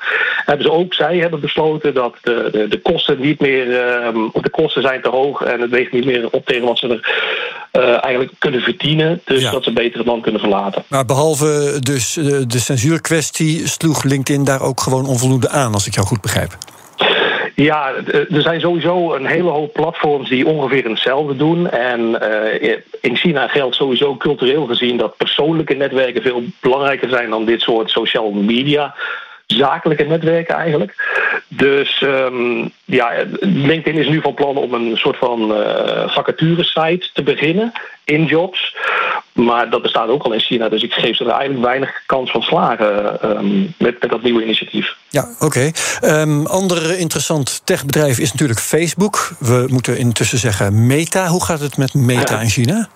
Hebben 0.45 0.65
ze 0.65 0.71
ook, 0.71 0.93
zij 0.93 1.17
hebben 1.17 1.39
besloten 1.39 1.93
dat 1.93 2.15
de, 2.21 2.49
de, 2.51 2.67
de 2.67 2.81
kosten 2.81 3.19
niet 3.19 3.39
meer, 3.39 3.67
of 4.31 4.41
de 4.41 4.49
kosten 4.49 4.81
zijn 4.81 5.01
te 5.01 5.09
hoog 5.09 5.41
en 5.41 5.61
het 5.61 5.69
weegt 5.69 5.91
niet 5.91 6.05
meer 6.05 6.29
op 6.29 6.45
tegen 6.45 6.65
wat 6.65 6.77
ze 6.77 6.87
er 7.71 7.81
eigenlijk 7.81 8.33
kunnen 8.39 8.61
verdienen. 8.61 9.21
Dus 9.25 9.41
ja. 9.41 9.51
dat 9.51 9.63
ze 9.63 9.73
beter 9.73 9.97
het 9.97 10.07
land 10.07 10.23
kunnen 10.23 10.41
verlaten. 10.41 10.83
Maar 10.87 11.05
behalve 11.05 11.79
dus 11.79 12.13
de 12.47 12.59
censuurkwestie 12.59 13.67
sloeg 13.67 14.03
LinkedIn 14.03 14.43
daar 14.43 14.61
ook 14.61 14.81
gewoon 14.81 15.05
onvoldoende 15.05 15.49
aan, 15.49 15.73
als 15.73 15.87
ik 15.87 15.93
jou 15.93 16.07
goed 16.07 16.21
begrijp. 16.21 16.57
Ja, 17.55 17.93
er 18.11 18.41
zijn 18.41 18.59
sowieso 18.59 19.13
een 19.13 19.25
hele 19.25 19.49
hoop 19.49 19.73
platforms 19.73 20.29
die 20.29 20.47
ongeveer 20.47 20.89
hetzelfde 20.89 21.35
doen. 21.35 21.69
En 21.69 21.99
uh, 22.21 22.71
in 23.01 23.15
China 23.15 23.47
geldt 23.47 23.75
sowieso 23.75 24.17
cultureel 24.17 24.65
gezien 24.65 24.97
dat 24.97 25.17
persoonlijke 25.17 25.73
netwerken 25.73 26.21
veel 26.21 26.43
belangrijker 26.61 27.09
zijn 27.09 27.29
dan 27.29 27.45
dit 27.45 27.61
soort 27.61 27.89
social 27.89 28.31
media 28.31 28.95
zakelijke 29.47 30.03
netwerken 30.03 30.55
eigenlijk. 30.55 30.95
Dus 31.47 32.01
um, 32.01 32.71
ja, 32.85 33.11
LinkedIn 33.39 34.01
is 34.01 34.07
nu 34.07 34.21
van 34.21 34.33
plan 34.33 34.57
om 34.57 34.73
een 34.73 34.97
soort 34.97 35.17
van 35.17 35.51
uh, 35.51 36.09
vacature-site 36.09 37.09
te 37.13 37.23
beginnen 37.23 37.71
in 38.03 38.25
jobs. 38.25 38.75
Maar 39.33 39.69
dat 39.69 39.81
bestaat 39.81 40.09
ook 40.09 40.23
al 40.23 40.33
in 40.33 40.39
China, 40.39 40.69
dus 40.69 40.83
ik 40.83 40.93
geef 40.93 41.15
ze 41.15 41.23
er 41.23 41.29
eigenlijk 41.29 41.65
weinig 41.65 42.03
kans 42.05 42.31
van 42.31 42.41
slagen 42.41 43.19
um, 43.37 43.73
met, 43.77 44.01
met 44.01 44.09
dat 44.09 44.23
nieuwe 44.23 44.43
initiatief. 44.43 44.95
Ja, 45.09 45.27
oké. 45.39 45.45
Okay. 45.45 46.21
Um, 46.21 46.45
ander 46.45 46.97
interessant 46.97 47.61
techbedrijf 47.65 48.19
is 48.19 48.31
natuurlijk 48.31 48.59
Facebook. 48.59 49.31
We 49.39 49.65
moeten 49.67 49.97
intussen 49.97 50.37
zeggen 50.37 50.87
Meta. 50.87 51.27
Hoe 51.27 51.43
gaat 51.43 51.59
het 51.59 51.77
met 51.77 51.93
Meta 51.93 52.41
in 52.41 52.49
China? 52.49 52.89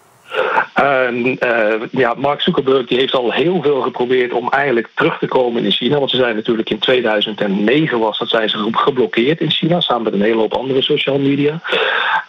Uh, 0.80 1.36
uh, 1.44 1.82
ja, 1.92 2.14
Mark 2.14 2.42
Zuckerberg 2.42 2.88
die 2.88 2.98
heeft 2.98 3.14
al 3.14 3.32
heel 3.32 3.62
veel 3.62 3.82
geprobeerd 3.82 4.34
om 4.34 4.50
eigenlijk 4.50 4.90
terug 4.96 5.18
te 5.18 5.28
komen 5.28 5.64
in 5.64 5.72
China. 5.72 5.98
Want 5.98 6.10
ze 6.10 6.18
zijn 6.18 6.36
natuurlijk 6.36 6.70
in 6.70 6.80
2009 6.80 8.00
was 8.00 8.18
dat 8.18 8.30
zijn 8.30 8.50
ze 8.50 8.70
geblokkeerd 8.72 9.42
in 9.42 9.52
China, 9.52 9.80
samen 9.80 10.04
met 10.04 10.14
een 10.14 10.22
hele 10.22 10.40
hoop 10.40 10.54
andere 10.54 10.82
social 10.82 11.20
media. 11.20 11.62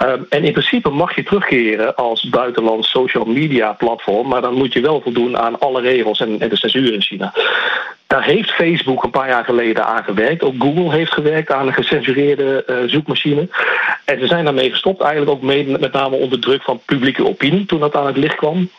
Uh, 0.03 0.13
en 0.29 0.45
in 0.45 0.53
principe 0.53 0.91
mag 0.91 1.15
je 1.15 1.23
terugkeren 1.23 1.97
als 1.97 2.29
buitenlands 2.29 2.91
social 2.91 3.25
media 3.25 3.73
platform, 3.73 4.29
maar 4.29 4.41
dan 4.41 4.55
moet 4.55 4.73
je 4.73 4.81
wel 4.81 5.01
voldoen 5.01 5.39
aan 5.39 5.59
alle 5.59 5.81
regels 5.81 6.21
en 6.21 6.39
de 6.39 6.57
censuur 6.57 6.93
in 6.93 7.03
China. 7.03 7.33
Daar 8.11 8.25
heeft 8.25 8.51
Facebook 8.51 9.03
een 9.03 9.11
paar 9.11 9.29
jaar 9.29 9.45
geleden 9.45 9.87
aan 9.87 10.05
gewerkt. 10.05 10.43
Ook 10.43 10.55
Google 10.59 10.91
heeft 10.91 11.13
gewerkt 11.13 11.53
aan 11.53 11.67
een 11.67 11.75
gecensureerde 11.75 12.65
uh, 12.67 12.77
zoekmachine. 12.87 13.49
En 14.05 14.21
ze 14.21 14.27
zijn 14.27 14.45
daarmee 14.45 14.71
gestopt, 14.71 15.01
eigenlijk 15.01 15.31
ook 15.31 15.43
mee, 15.43 15.79
met 15.79 15.93
name 15.93 16.17
onder 16.17 16.41
druk 16.41 16.63
van 16.63 16.81
publieke 16.85 17.27
opinie 17.27 17.67
toen 17.67 17.81
dat 17.81 17.95
aan 17.95 18.07
het 18.07 18.17
licht 18.17 18.37
kwam. 18.37 18.71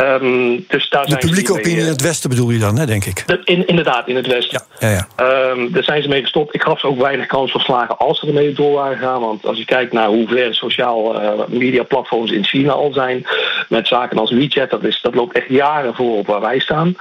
Um, 0.00 0.64
dus 0.68 0.88
daar 0.88 1.02
de 1.02 1.08
zijn 1.08 1.20
publieke 1.20 1.52
opinie 1.52 1.74
mee, 1.74 1.84
in 1.84 1.90
het 1.90 2.00
Westen 2.00 2.30
bedoel 2.30 2.50
je 2.50 2.58
dan, 2.58 2.78
hè, 2.78 2.86
denk 2.86 3.04
ik? 3.04 3.22
De, 3.26 3.40
in, 3.44 3.66
inderdaad, 3.66 4.08
in 4.08 4.16
het 4.16 4.26
Westen. 4.26 4.62
Ja, 4.78 4.88
ja, 4.88 5.06
ja. 5.16 5.50
Um, 5.50 5.72
daar 5.72 5.84
zijn 5.84 6.02
ze 6.02 6.08
mee 6.08 6.22
gestopt. 6.22 6.54
Ik 6.54 6.62
gaf 6.62 6.80
ze 6.80 6.86
ook 6.86 7.00
weinig 7.00 7.26
kans 7.26 7.50
van 7.50 7.60
slagen 7.60 7.98
als 7.98 8.20
ze 8.20 8.26
ermee 8.26 8.52
door 8.52 8.72
waren 8.72 8.96
gegaan. 8.96 9.20
Want 9.20 9.46
als 9.46 9.58
je 9.58 9.64
kijkt 9.64 9.92
naar 9.92 10.08
hoe 10.08 10.28
ver 10.28 10.54
sociaal 10.54 11.22
uh, 11.22 11.30
media 11.48 11.82
platforms 11.82 12.30
in 12.30 12.44
China 12.44 12.72
al 12.72 12.92
zijn, 12.92 13.26
met 13.68 13.88
zaken 13.88 14.18
als 14.18 14.30
WeChat, 14.30 14.70
dat, 14.70 14.84
is, 14.84 15.00
dat 15.02 15.14
loopt 15.14 15.36
echt 15.36 15.48
jaren 15.48 15.94
voor 15.94 16.18
op 16.18 16.26
waar 16.26 16.40
wij 16.40 16.58
staan. 16.58 16.96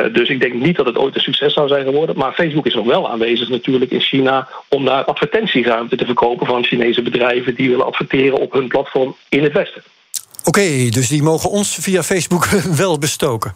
Uh, 0.00 0.14
dus 0.14 0.28
ik 0.28 0.40
denk 0.40 0.54
niet 0.54 0.76
dat 0.76 0.86
het 0.86 0.98
ooit 0.98 1.11
een 1.14 1.20
succes 1.20 1.52
zou 1.52 1.68
zijn 1.68 1.84
geworden. 1.84 2.16
Maar 2.16 2.32
Facebook 2.32 2.66
is 2.66 2.74
nog 2.74 2.86
wel 2.86 3.10
aanwezig 3.10 3.48
natuurlijk 3.48 3.90
in 3.90 4.00
China 4.00 4.48
om 4.68 4.84
daar 4.84 5.04
advertentieruimte 5.04 5.96
te 5.96 6.04
verkopen 6.04 6.46
van 6.46 6.64
Chinese 6.64 7.02
bedrijven 7.02 7.54
die 7.54 7.68
willen 7.68 7.86
adverteren 7.86 8.38
op 8.38 8.52
hun 8.52 8.68
platform 8.68 9.16
in 9.28 9.42
het 9.42 9.52
Westen. 9.52 9.82
Oké, 10.44 10.48
okay, 10.48 10.90
dus 10.90 11.08
die 11.08 11.22
mogen 11.22 11.50
ons 11.50 11.76
via 11.80 12.02
Facebook 12.02 12.44
wel 12.82 12.98
bestoken. 12.98 13.52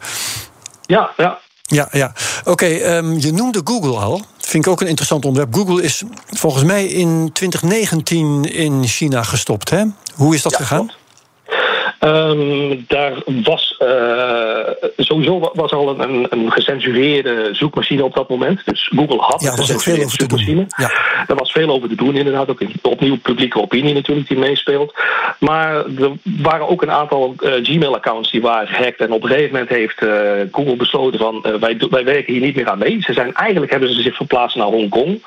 Ja, 0.85 1.11
ja. 1.17 1.39
Ja, 1.61 1.87
ja. 1.91 2.13
Oké, 2.39 2.49
okay, 2.49 2.97
um, 2.97 3.19
je 3.19 3.31
noemde 3.31 3.61
Google 3.63 3.97
al. 3.97 4.21
Vind 4.37 4.65
ik 4.65 4.71
ook 4.71 4.81
een 4.81 4.87
interessant 4.87 5.25
onderwerp. 5.25 5.55
Google 5.55 5.83
is 5.83 6.03
volgens 6.29 6.63
mij 6.63 6.85
in 6.85 7.29
2019 7.33 8.43
in 8.43 8.87
China 8.87 9.23
gestopt. 9.23 9.69
Hè? 9.69 9.83
Hoe 10.15 10.35
is 10.35 10.41
dat 10.41 10.51
ja, 10.51 10.57
gegaan? 10.57 10.85
Klopt. 10.85 11.06
Um, 11.99 12.85
daar 12.87 13.13
was 13.25 13.75
uh, 13.79 14.57
sowieso 14.97 15.51
was 15.53 15.71
al 15.71 15.99
een, 15.99 16.27
een 16.29 16.51
gecensureerde 16.51 17.49
zoekmachine 17.51 18.03
op 18.03 18.13
dat 18.15 18.29
moment. 18.29 18.61
Dus 18.65 18.91
Google 18.95 19.17
had 19.17 19.41
ja, 19.41 19.51
een 19.51 19.57
gecensureerde 19.57 20.09
zoekmachine. 20.09 20.65
Ja. 20.77 20.91
Er 21.27 21.35
was 21.35 21.51
veel 21.51 21.69
over 21.69 21.89
te 21.89 21.95
doen, 21.95 22.15
inderdaad. 22.15 22.49
Ook 22.49 22.61
opnieuw 22.81 23.17
publieke 23.17 23.61
opinie 23.61 23.93
natuurlijk 23.93 24.27
die 24.27 24.37
meespeelt. 24.37 24.93
Maar 25.39 25.75
er 25.75 26.11
waren 26.23 26.69
ook 26.69 26.81
een 26.81 26.91
aantal 26.91 27.35
uh, 27.39 27.53
Gmail-accounts 27.63 28.31
die 28.31 28.41
waren 28.41 28.67
gehackt. 28.67 28.99
En 28.99 29.11
op 29.11 29.23
een 29.23 29.29
gegeven 29.29 29.51
moment 29.51 29.69
heeft 29.69 30.01
uh, 30.01 30.11
Google 30.51 30.75
besloten 30.75 31.19
van 31.19 31.45
wij, 31.59 31.77
wij 31.89 32.05
werken 32.05 32.33
hier 32.33 32.41
niet 32.41 32.55
meer 32.55 32.69
aan 32.69 32.77
mee. 32.77 33.01
Ze 33.01 33.13
zijn 33.13 33.33
eigenlijk 33.33 33.71
hebben 33.71 33.93
ze 33.93 34.01
zich 34.01 34.15
verplaatst 34.15 34.57
naar 34.57 34.67
Hongkong. 34.67 35.21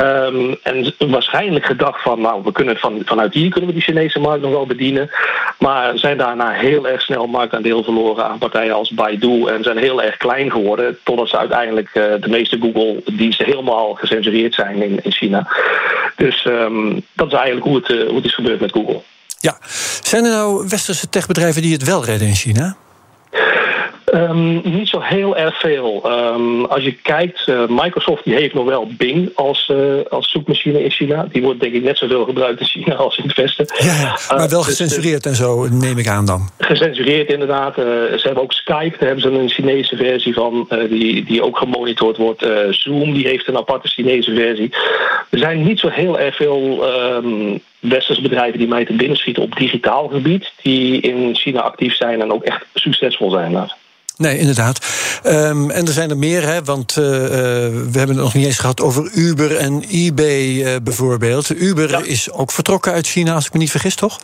Um, 0.00 0.56
en 0.62 0.94
waarschijnlijk 0.98 1.64
gedacht 1.64 2.02
van 2.02 2.20
nou, 2.20 2.42
we 2.44 2.52
kunnen 2.52 2.76
van, 2.76 3.02
vanuit 3.04 3.34
hier 3.34 3.50
kunnen 3.50 3.68
we 3.68 3.76
die 3.76 3.84
Chinese 3.84 4.18
markt 4.18 4.42
nog 4.42 4.50
wel 4.50 4.66
bedienen. 4.66 5.10
Maar 5.58 5.93
zijn 5.98 6.18
daarna 6.18 6.50
heel 6.50 6.88
erg 6.88 7.02
snel 7.02 7.26
marktaandeel 7.26 7.84
verloren 7.84 8.24
aan 8.24 8.38
partijen 8.38 8.74
als 8.74 8.90
Baidu 8.90 9.46
en 9.46 9.62
zijn 9.62 9.76
heel 9.76 10.02
erg 10.02 10.16
klein 10.16 10.50
geworden, 10.50 10.98
totdat 11.02 11.28
ze 11.28 11.38
uiteindelijk 11.38 11.88
uh, 11.94 12.04
de 12.20 12.28
meeste 12.28 12.58
Google-diensten 12.60 13.46
helemaal 13.46 13.94
gecensureerd 13.94 14.54
zijn 14.54 14.82
in, 14.82 14.98
in 15.02 15.12
China. 15.12 15.48
Dus 16.16 16.44
um, 16.44 17.02
dat 17.12 17.26
is 17.26 17.32
eigenlijk 17.32 17.66
hoe 17.66 17.76
het, 17.76 17.88
uh, 17.88 18.06
hoe 18.06 18.16
het 18.16 18.24
is 18.24 18.34
gebeurd 18.34 18.60
met 18.60 18.72
Google. 18.72 19.00
Ja, 19.40 19.58
zijn 20.02 20.24
er 20.24 20.30
nou 20.30 20.66
westerse 20.68 21.08
techbedrijven 21.08 21.62
die 21.62 21.72
het 21.72 21.84
wel 21.84 22.04
redden 22.04 22.28
in 22.28 22.34
China? 22.34 22.76
Um, 24.14 24.60
niet 24.64 24.88
zo 24.88 25.00
heel 25.00 25.36
erg 25.36 25.60
veel. 25.60 26.02
Um, 26.06 26.64
als 26.64 26.82
je 26.82 26.92
kijkt, 26.92 27.46
uh, 27.46 27.62
Microsoft 27.68 28.24
die 28.24 28.34
heeft 28.34 28.54
nog 28.54 28.64
wel 28.64 28.88
Bing 28.96 29.30
als, 29.34 29.70
uh, 29.72 29.78
als 30.10 30.30
zoekmachine 30.30 30.84
in 30.84 30.90
China. 30.90 31.26
Die 31.32 31.42
wordt 31.42 31.60
denk 31.60 31.74
ik 31.74 31.82
net 31.82 31.98
zoveel 31.98 32.24
gebruikt 32.24 32.60
in 32.60 32.66
China 32.66 32.94
als 33.04 33.18
in 33.18 33.24
het 33.24 33.36
Westen. 33.36 33.66
Ja, 33.78 34.18
maar 34.28 34.48
wel 34.48 34.60
uh, 34.60 34.66
gecensureerd 34.66 35.22
dus, 35.22 35.32
en 35.32 35.44
zo, 35.44 35.68
neem 35.68 35.98
ik 35.98 36.08
aan 36.08 36.26
dan. 36.26 36.48
Gecensureerd 36.58 37.30
inderdaad. 37.30 37.74
ze 37.74 38.20
hebben 38.22 38.42
ook 38.42 38.52
Skype, 38.52 38.96
daar 38.98 39.08
hebben 39.08 39.20
ze 39.20 39.30
een 39.30 39.48
Chinese 39.48 39.96
versie 39.96 40.34
van, 40.34 40.68
die, 40.88 41.24
die 41.24 41.42
ook 41.42 41.58
gemonitord 41.58 42.16
wordt. 42.16 42.46
Zoom, 42.70 43.12
die 43.12 43.26
heeft 43.26 43.48
een 43.48 43.56
aparte 43.56 43.88
Chinese 43.88 44.34
versie. 44.34 44.74
Er 45.30 45.38
zijn 45.38 45.62
niet 45.62 45.78
zo 45.80 45.88
heel 45.88 46.18
erg 46.18 46.36
veel... 46.36 46.88
Um, 47.14 47.60
westerse 47.78 48.22
bedrijven 48.22 48.58
die 48.58 48.68
mij 48.68 48.84
te 48.84 48.92
binnen 48.92 49.16
schieten 49.16 49.42
op 49.42 49.56
digitaal 49.56 50.08
gebied, 50.08 50.52
die 50.62 51.00
in 51.00 51.34
China 51.34 51.60
actief 51.60 51.94
zijn 51.94 52.20
en 52.20 52.32
ook 52.32 52.42
echt 52.42 52.64
succesvol 52.74 53.30
zijn. 53.30 53.52
Daar. 53.52 53.76
Nee, 54.16 54.38
inderdaad. 54.38 54.86
Um, 55.26 55.70
en 55.70 55.86
er 55.86 55.92
zijn 55.92 56.10
er 56.10 56.18
meer, 56.18 56.46
hè, 56.46 56.64
want 56.64 56.90
uh, 56.90 57.04
we 57.04 57.90
hebben 57.92 58.08
het 58.08 58.16
nog 58.16 58.34
niet 58.34 58.46
eens 58.46 58.58
gehad 58.58 58.80
over 58.80 59.10
Uber 59.12 59.56
en 59.56 59.84
eBay 59.88 60.46
uh, 60.46 60.76
bijvoorbeeld. 60.82 61.50
Uber 61.50 61.90
ja. 61.90 62.02
is 62.02 62.30
ook 62.30 62.52
vertrokken 62.52 62.92
uit 62.92 63.06
China, 63.06 63.34
als 63.34 63.46
ik 63.46 63.52
me 63.52 63.58
niet 63.58 63.70
vergis, 63.70 63.94
toch? 63.94 64.20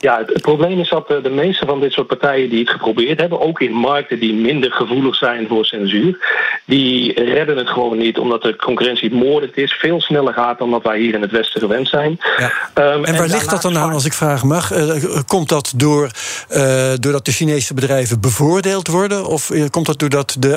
Ja, 0.00 0.22
het, 0.26 0.42
probleem 0.42 0.80
is 0.80 0.88
dat 0.88 1.08
de 1.08 1.30
meeste 1.30 1.66
van 1.66 1.80
dit 1.80 1.92
soort 1.92 2.06
partijen 2.06 2.50
die 2.50 2.60
het 2.60 2.70
geprobeerd 2.70 3.20
hebben, 3.20 3.40
ook 3.40 3.60
in 3.60 3.72
markten 3.72 4.18
die 4.18 4.34
minder 4.34 4.72
gevoelig 4.72 5.14
zijn 5.14 5.46
voor 5.48 5.64
censuur, 5.64 6.18
die 6.64 7.24
redden 7.24 7.56
het 7.56 7.68
gewoon 7.68 7.98
niet, 7.98 8.18
omdat 8.18 8.42
de 8.42 8.56
concurrentie 8.56 9.14
moordend 9.14 9.56
is, 9.56 9.72
veel 9.72 10.00
sneller 10.00 10.32
gaat 10.32 10.58
dan 10.58 10.70
dat 10.70 10.82
wij 10.82 10.98
hier 10.98 11.14
in 11.14 11.22
het 11.22 11.30
Westen 11.30 11.60
gewend 11.60 11.88
zijn. 11.88 12.18
Ja. 12.36 12.92
Um, 12.92 13.04
en 13.04 13.16
waar 13.16 13.28
ligt 13.28 13.50
dat 13.50 13.62
dan 13.62 13.78
aan, 13.78 13.92
als 13.92 14.04
ik 14.04 14.12
vragen 14.12 14.48
mag? 14.48 14.72
Uh, 14.72 15.18
komt 15.26 15.48
dat 15.48 15.72
door, 15.76 16.10
uh, 16.50 16.92
doordat 16.98 17.24
de 17.24 17.32
Chinese 17.32 17.74
bedrijven 17.74 18.20
bevoordeeld 18.20 18.88
worden? 18.88 19.26
Of 19.26 19.50
komt 19.70 19.86
dat 19.86 19.98
doordat 19.98 20.36
de 20.38 20.48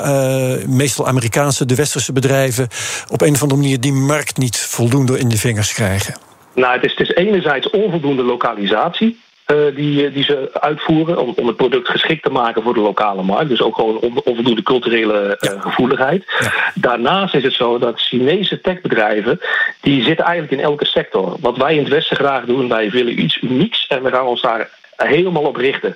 uh, 0.61 0.67
meestal 0.67 1.07
Amerikaanse, 1.07 1.65
de 1.65 1.75
westerse 1.75 2.13
bedrijven 2.13 2.67
op 3.09 3.21
een 3.21 3.33
of 3.33 3.41
andere 3.41 3.61
manier 3.61 3.79
die 3.79 3.93
markt 3.93 4.37
niet 4.37 4.57
voldoende 4.57 5.19
in 5.19 5.29
de 5.29 5.37
vingers 5.37 5.73
krijgen? 5.73 6.17
Nou, 6.53 6.73
het 6.73 6.83
is, 6.83 6.91
het 6.91 7.09
is 7.09 7.15
enerzijds 7.15 7.69
onvoldoende 7.69 8.23
lokalisatie. 8.23 9.19
Uh, 9.51 9.75
die, 9.75 10.11
die 10.11 10.23
ze 10.23 10.49
uitvoeren 10.53 11.17
om, 11.17 11.33
om 11.35 11.47
het 11.47 11.55
product 11.55 11.89
geschikt 11.89 12.23
te 12.23 12.29
maken 12.29 12.63
voor 12.63 12.73
de 12.73 12.79
lokale 12.79 13.23
markt. 13.23 13.49
Dus 13.49 13.61
ook 13.61 13.75
gewoon 13.75 13.97
onvoldoende 13.97 14.63
culturele 14.63 15.37
uh, 15.39 15.61
gevoeligheid. 15.61 16.23
Ja. 16.39 16.71
Daarnaast 16.75 17.35
is 17.35 17.43
het 17.43 17.53
zo 17.53 17.77
dat 17.77 18.01
Chinese 18.01 18.61
techbedrijven... 18.61 19.39
die 19.81 20.03
zitten 20.03 20.25
eigenlijk 20.25 20.61
in 20.61 20.67
elke 20.67 20.85
sector. 20.85 21.35
Wat 21.39 21.57
wij 21.57 21.73
in 21.73 21.79
het 21.79 21.87
Westen 21.87 22.17
graag 22.17 22.45
doen, 22.45 22.67
wij 22.67 22.89
willen 22.89 23.21
iets 23.21 23.41
unieks... 23.41 23.87
en 23.87 24.03
we 24.03 24.09
gaan 24.09 24.25
ons 24.25 24.41
daar 24.41 24.69
helemaal 25.07 25.43
op 25.43 25.55
richten. 25.55 25.95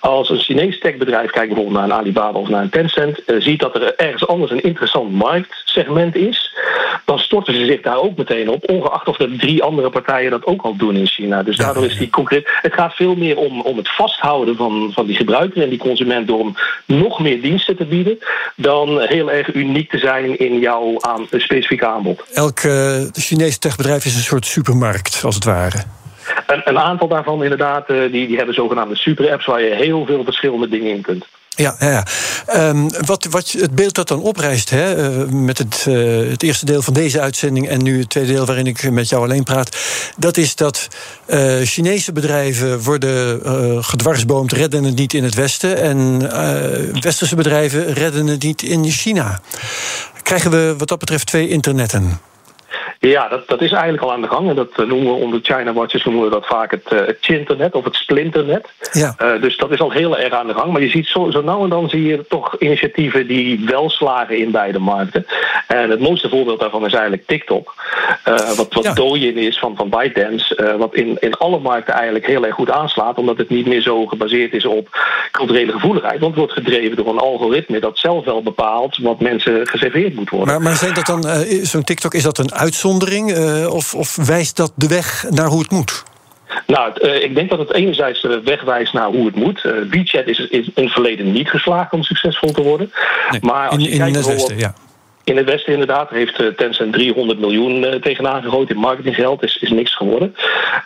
Als 0.00 0.30
een 0.30 0.38
Chinees 0.38 0.78
techbedrijf, 0.78 1.30
kijk 1.30 1.46
bijvoorbeeld 1.46 1.76
naar 1.76 1.84
een 1.84 1.92
Alibaba 1.92 2.38
of 2.38 2.48
naar 2.48 2.62
een 2.62 2.70
Tencent, 2.70 3.20
uh, 3.26 3.40
ziet 3.40 3.60
dat 3.60 3.74
er 3.74 3.94
ergens 3.96 4.26
anders 4.26 4.50
een 4.50 4.62
interessant 4.62 5.12
marktsegment 5.12 6.14
is, 6.14 6.56
dan 7.04 7.18
storten 7.18 7.54
ze 7.54 7.64
zich 7.64 7.80
daar 7.80 8.00
ook 8.00 8.16
meteen 8.16 8.48
op, 8.48 8.70
ongeacht 8.70 9.08
of 9.08 9.20
er 9.20 9.38
drie 9.38 9.62
andere 9.62 9.90
partijen 9.90 10.30
dat 10.30 10.46
ook 10.46 10.62
al 10.62 10.76
doen 10.76 10.96
in 10.96 11.06
China. 11.06 11.42
Dus 11.42 11.56
daardoor 11.56 11.84
is 11.84 11.98
die 11.98 12.10
concreet. 12.10 12.48
Het 12.62 12.74
gaat 12.74 12.94
veel 12.94 13.14
meer 13.14 13.36
om, 13.36 13.60
om 13.60 13.76
het 13.76 13.94
vasthouden 13.94 14.56
van, 14.56 14.90
van 14.94 15.06
die 15.06 15.16
gebruiker 15.16 15.62
en 15.62 15.68
die 15.68 15.78
consument 15.78 16.26
door 16.26 16.38
hem 16.38 16.54
nog 16.86 17.20
meer 17.20 17.40
diensten 17.40 17.76
te 17.76 17.84
bieden, 17.84 18.18
dan 18.56 19.00
heel 19.00 19.30
erg 19.30 19.54
uniek 19.54 19.90
te 19.90 19.98
zijn 19.98 20.38
in 20.38 20.58
jouw 20.58 20.96
aan, 21.00 21.26
specifieke 21.30 21.86
aanbod. 21.86 22.22
Elk 22.32 22.62
uh, 22.62 23.00
Chinese 23.12 23.58
techbedrijf 23.58 24.04
is 24.04 24.14
een 24.14 24.22
soort 24.22 24.46
supermarkt, 24.46 25.20
als 25.24 25.34
het 25.34 25.44
ware. 25.44 25.82
Een, 26.52 26.62
een 26.64 26.78
aantal 26.78 27.08
daarvan 27.08 27.42
inderdaad, 27.42 27.86
die, 27.86 28.26
die 28.26 28.36
hebben 28.36 28.54
zogenaamde 28.54 28.96
super-apps 28.96 29.46
waar 29.46 29.62
je 29.62 29.74
heel 29.74 30.06
veel 30.06 30.24
verschillende 30.24 30.68
dingen 30.68 30.90
in 30.90 31.02
kunt. 31.02 31.26
Ja, 31.56 31.76
ja. 31.78 32.06
Um, 32.68 32.90
wat, 33.06 33.24
wat 33.24 33.50
het 33.50 33.74
beeld 33.74 33.94
dat 33.94 34.08
dan 34.08 34.20
oprijst, 34.20 34.70
hè, 34.70 35.12
uh, 35.12 35.28
met 35.28 35.58
het, 35.58 35.86
uh, 35.88 36.30
het 36.30 36.42
eerste 36.42 36.64
deel 36.64 36.82
van 36.82 36.94
deze 36.94 37.20
uitzending 37.20 37.68
en 37.68 37.82
nu 37.82 37.98
het 37.98 38.10
tweede 38.10 38.32
deel 38.32 38.46
waarin 38.46 38.66
ik 38.66 38.90
met 38.90 39.08
jou 39.08 39.22
alleen 39.22 39.42
praat, 39.42 39.76
dat 40.16 40.36
is 40.36 40.56
dat 40.56 40.88
Chinese 41.62 42.12
bedrijven 42.12 42.80
worden 42.80 43.40
gedwarsboomd, 43.84 44.52
redden 44.52 44.84
het 44.84 44.96
niet 44.96 45.14
in 45.14 45.24
het 45.24 45.34
Westen, 45.34 45.76
en 45.76 46.18
westerse 47.00 47.36
bedrijven 47.36 47.92
redden 47.92 48.26
het 48.26 48.42
niet 48.42 48.62
in 48.62 48.84
China. 48.84 49.40
Krijgen 50.22 50.50
we 50.50 50.74
wat 50.78 50.88
dat 50.88 50.98
betreft 50.98 51.26
twee 51.26 51.48
internetten? 51.48 52.20
Ja, 53.08 53.28
dat, 53.28 53.48
dat 53.48 53.60
is 53.60 53.72
eigenlijk 53.72 54.02
al 54.02 54.12
aan 54.12 54.20
de 54.20 54.28
gang. 54.28 54.48
En 54.48 54.54
dat 54.54 54.70
eh, 54.76 54.86
noemen 54.86 55.12
we 55.12 55.22
onder 55.24 55.40
China 55.42 55.72
Watches 55.72 56.04
noemen 56.04 56.24
we 56.24 56.30
dat 56.30 56.46
vaak 56.46 56.70
het, 56.70 56.92
uh, 56.92 56.98
het 57.06 57.16
chinternet 57.20 57.74
of 57.74 57.84
het 57.84 57.94
splinternet. 57.94 58.68
Ja. 58.92 59.14
Uh, 59.22 59.40
dus 59.40 59.56
dat 59.56 59.70
is 59.70 59.80
al 59.80 59.90
heel 59.90 60.18
erg 60.18 60.32
aan 60.32 60.46
de 60.46 60.54
gang. 60.54 60.72
Maar 60.72 60.82
je 60.82 60.88
ziet 60.88 61.06
zo, 61.06 61.30
zo 61.30 61.42
nou 61.42 61.62
en 61.62 61.68
dan 61.68 61.88
zie 61.88 62.02
je 62.02 62.24
toch 62.28 62.58
initiatieven 62.58 63.26
die 63.26 63.64
wel 63.66 63.90
slagen 63.90 64.38
in 64.38 64.50
beide 64.50 64.78
markten. 64.78 65.26
En 65.66 65.90
het 65.90 66.00
mooiste 66.00 66.28
voorbeeld 66.28 66.60
daarvan 66.60 66.86
is 66.86 66.92
eigenlijk 66.92 67.26
TikTok. 67.26 67.74
wat 68.56 68.74
wat 68.74 68.84
ja. 68.84 68.92
Douyin 68.92 69.36
is 69.36 69.58
van, 69.58 69.76
van 69.76 69.88
ByteDance. 69.88 70.76
wat 70.78 70.94
in, 70.94 71.16
in 71.20 71.34
alle 71.34 71.58
markten 71.58 71.94
eigenlijk 71.94 72.26
heel 72.26 72.44
erg 72.44 72.54
goed 72.54 72.70
aanslaat. 72.70 73.18
Omdat 73.18 73.38
het 73.38 73.48
niet 73.48 73.66
meer 73.66 73.82
zo 73.82 74.06
gebaseerd 74.06 74.54
is 74.54 74.66
op 74.66 74.88
culturele 75.32 75.72
gevoeligheid. 75.72 76.20
Want 76.20 76.36
het 76.36 76.38
wordt 76.38 76.52
gedreven 76.52 76.96
door 76.96 77.08
een 77.08 77.18
algoritme 77.18 77.80
dat 77.80 77.98
zelf 77.98 78.24
wel 78.24 78.42
bepaalt 78.42 78.98
wat 78.98 79.20
mensen 79.20 79.66
geserveerd 79.66 80.14
moet 80.14 80.30
worden. 80.30 80.48
Maar, 80.48 80.62
maar 80.62 80.76
zijn 80.76 80.94
dat 80.94 81.06
dan, 81.06 81.24
zo'n 81.62 81.84
TikTok, 81.84 82.14
is 82.14 82.22
dat 82.22 82.38
een 82.38 82.52
uitzondering? 82.52 82.91
Uh, 83.00 83.74
of, 83.74 83.94
of 83.94 84.16
wijst 84.16 84.56
dat 84.56 84.72
de 84.74 84.88
weg 84.88 85.26
naar 85.30 85.46
hoe 85.46 85.60
het 85.60 85.70
moet? 85.70 86.02
Nou, 86.66 86.92
uh, 87.00 87.22
ik 87.22 87.34
denk 87.34 87.50
dat 87.50 87.58
het 87.58 87.72
enerzijds 87.72 88.22
de 88.22 88.40
weg 88.44 88.62
wijst 88.62 88.92
naar 88.92 89.06
hoe 89.06 89.26
het 89.26 89.34
moet. 89.34 89.64
Uh, 89.64 90.26
is, 90.26 90.48
in 90.50 90.72
het 90.74 90.92
verleden 90.92 91.32
niet 91.32 91.48
geslaagd 91.48 91.92
om 91.92 92.02
succesvol 92.02 92.52
te 92.52 92.62
worden. 92.62 92.92
Nee, 93.30 93.40
maar 93.42 93.68
als 93.68 93.76
in, 93.76 93.82
je 93.84 93.90
in 93.90 93.98
kijkt 93.98 94.16
het 94.16 94.26
Westen, 94.26 94.58
ja. 94.58 94.74
In 95.24 95.36
het 95.36 95.46
Westen 95.46 95.72
inderdaad 95.72 96.10
heeft 96.10 96.56
Tencent 96.56 96.92
300 96.92 97.38
miljoen 97.38 98.00
tegenaan 98.00 98.42
gegooid 98.42 98.70
in 98.70 98.76
marketinggeld. 98.76 99.42
Is, 99.42 99.56
is 99.56 99.70
niks 99.70 99.96
geworden. 99.96 100.34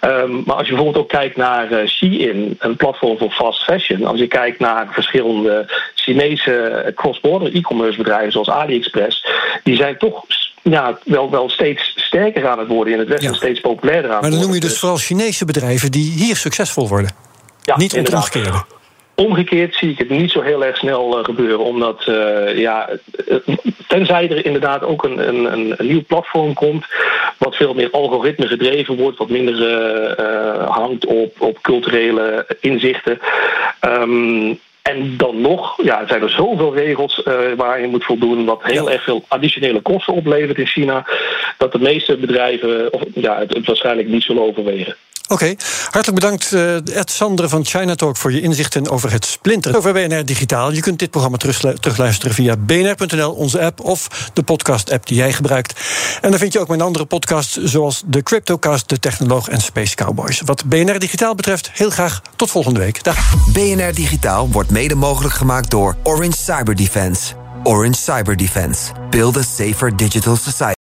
Um, 0.00 0.42
maar 0.46 0.56
als 0.56 0.66
je 0.66 0.74
bijvoorbeeld 0.74 1.04
ook 1.04 1.10
kijkt 1.10 1.36
naar 1.36 1.72
uh, 1.72 1.86
Shein, 1.86 2.56
een 2.58 2.76
platform 2.76 3.18
voor 3.18 3.30
fast 3.30 3.62
fashion. 3.62 4.04
Als 4.04 4.18
je 4.18 4.26
kijkt 4.26 4.58
naar 4.58 4.88
verschillende 4.90 5.72
Chinese 5.94 6.92
cross-border 6.94 7.54
e-commerce 7.54 7.96
bedrijven 7.96 8.32
zoals 8.32 8.50
AliExpress. 8.50 9.26
Die 9.62 9.76
zijn 9.76 9.98
toch 9.98 10.24
ja, 10.70 10.98
wel, 11.04 11.30
wel 11.30 11.50
steeds 11.50 11.92
sterker 11.96 12.48
aan 12.48 12.58
het 12.58 12.68
worden 12.68 12.92
in 12.92 12.98
het 12.98 13.08
Westen. 13.08 13.30
Ja. 13.30 13.36
Steeds 13.36 13.60
populairder 13.60 14.10
aan 14.10 14.20
maar 14.20 14.30
dan 14.30 14.40
noem 14.40 14.54
je 14.54 14.60
dus 14.60 14.78
vooral 14.78 14.98
Chinese 14.98 15.44
bedrijven 15.44 15.90
die 15.90 16.12
hier 16.12 16.36
succesvol 16.36 16.88
worden. 16.88 17.10
Ja, 17.62 17.76
Niet 17.76 17.92
het 17.92 18.14
omgekeerde. 18.14 18.64
Omgekeerd 19.14 19.74
zie 19.74 19.90
ik 19.90 19.98
het 19.98 20.08
niet 20.08 20.30
zo 20.30 20.40
heel 20.40 20.64
erg 20.64 20.76
snel 20.76 21.18
uh, 21.18 21.24
gebeuren, 21.24 21.64
omdat 21.64 22.06
uh, 22.08 22.58
ja, 22.58 22.88
tenzij 23.88 24.30
er 24.30 24.44
inderdaad 24.44 24.82
ook 24.82 25.04
een, 25.04 25.28
een, 25.28 25.52
een, 25.52 25.76
nieuw 25.78 26.04
platform 26.06 26.54
komt, 26.54 26.84
wat 27.38 27.56
veel 27.56 27.74
meer 27.74 27.90
algoritme 27.90 28.46
gedreven 28.46 28.96
wordt, 28.96 29.18
wat 29.18 29.28
minder 29.28 29.54
uh, 30.20 30.70
hangt 30.70 31.06
op, 31.06 31.40
op 31.40 31.62
culturele 31.62 32.46
inzichten. 32.60 33.18
Um, 33.80 34.58
en 34.86 35.16
dan 35.16 35.40
nog 35.40 35.82
ja, 35.82 36.06
zijn 36.06 36.22
er 36.22 36.30
zoveel 36.30 36.74
regels 36.74 37.22
uh, 37.24 37.34
waar 37.56 37.80
je 37.80 37.86
moet 37.86 38.04
voldoen, 38.04 38.44
wat 38.44 38.62
heel 38.62 38.90
erg 38.90 39.02
veel 39.02 39.24
additionele 39.28 39.80
kosten 39.80 40.14
oplevert 40.14 40.58
in 40.58 40.66
China, 40.66 41.06
dat 41.58 41.72
de 41.72 41.78
meeste 41.78 42.16
bedrijven 42.16 42.92
of, 42.92 43.02
ja, 43.14 43.38
het, 43.38 43.54
het 43.54 43.66
waarschijnlijk 43.66 44.08
niet 44.08 44.22
zullen 44.22 44.42
overwegen. 44.42 44.96
Oké, 45.28 45.54
hartelijk 45.90 46.20
bedankt 46.20 46.52
uh, 46.52 46.96
Ed 46.96 47.10
Sandre 47.10 47.48
van 47.48 47.64
China 47.64 47.94
Talk 47.94 48.16
voor 48.16 48.32
je 48.32 48.40
inzichten 48.40 48.90
over 48.90 49.12
het 49.12 49.24
splinter. 49.24 49.76
Over 49.76 49.92
BNR 49.92 50.24
Digitaal. 50.24 50.72
Je 50.72 50.80
kunt 50.80 50.98
dit 50.98 51.10
programma 51.10 51.36
terugluisteren 51.36 52.34
via 52.34 52.56
bnr.nl, 52.56 53.32
onze 53.32 53.60
app 53.60 53.80
of 53.80 54.30
de 54.32 54.42
podcast-app 54.42 55.06
die 55.06 55.16
jij 55.16 55.32
gebruikt. 55.32 55.80
En 56.20 56.30
dan 56.30 56.38
vind 56.38 56.52
je 56.52 56.60
ook 56.60 56.68
mijn 56.68 56.80
andere 56.80 57.04
podcasts 57.04 57.62
zoals 57.62 58.02
de 58.06 58.22
Cryptocast, 58.22 58.88
de 58.88 58.98
Technoloog 58.98 59.48
en 59.48 59.60
Space 59.60 59.94
Cowboys. 59.94 60.40
Wat 60.44 60.64
BNR 60.64 60.98
Digitaal 60.98 61.34
betreft, 61.34 61.70
heel 61.72 61.90
graag 61.90 62.22
tot 62.36 62.50
volgende 62.50 62.80
week. 62.80 63.02
Dag. 63.02 63.34
BNR 63.52 63.94
Digitaal 63.94 64.48
wordt 64.50 64.70
mede 64.70 64.94
mogelijk 64.94 65.34
gemaakt 65.34 65.70
door 65.70 65.96
Orange 66.02 66.36
Cyber 66.36 66.76
Defense. 66.76 67.34
Orange 67.62 67.98
Cyber 67.98 68.36
Defense. 68.36 68.92
Build 69.10 69.36
a 69.36 69.42
safer 69.42 69.96
digital 69.96 70.36
society. 70.36 70.85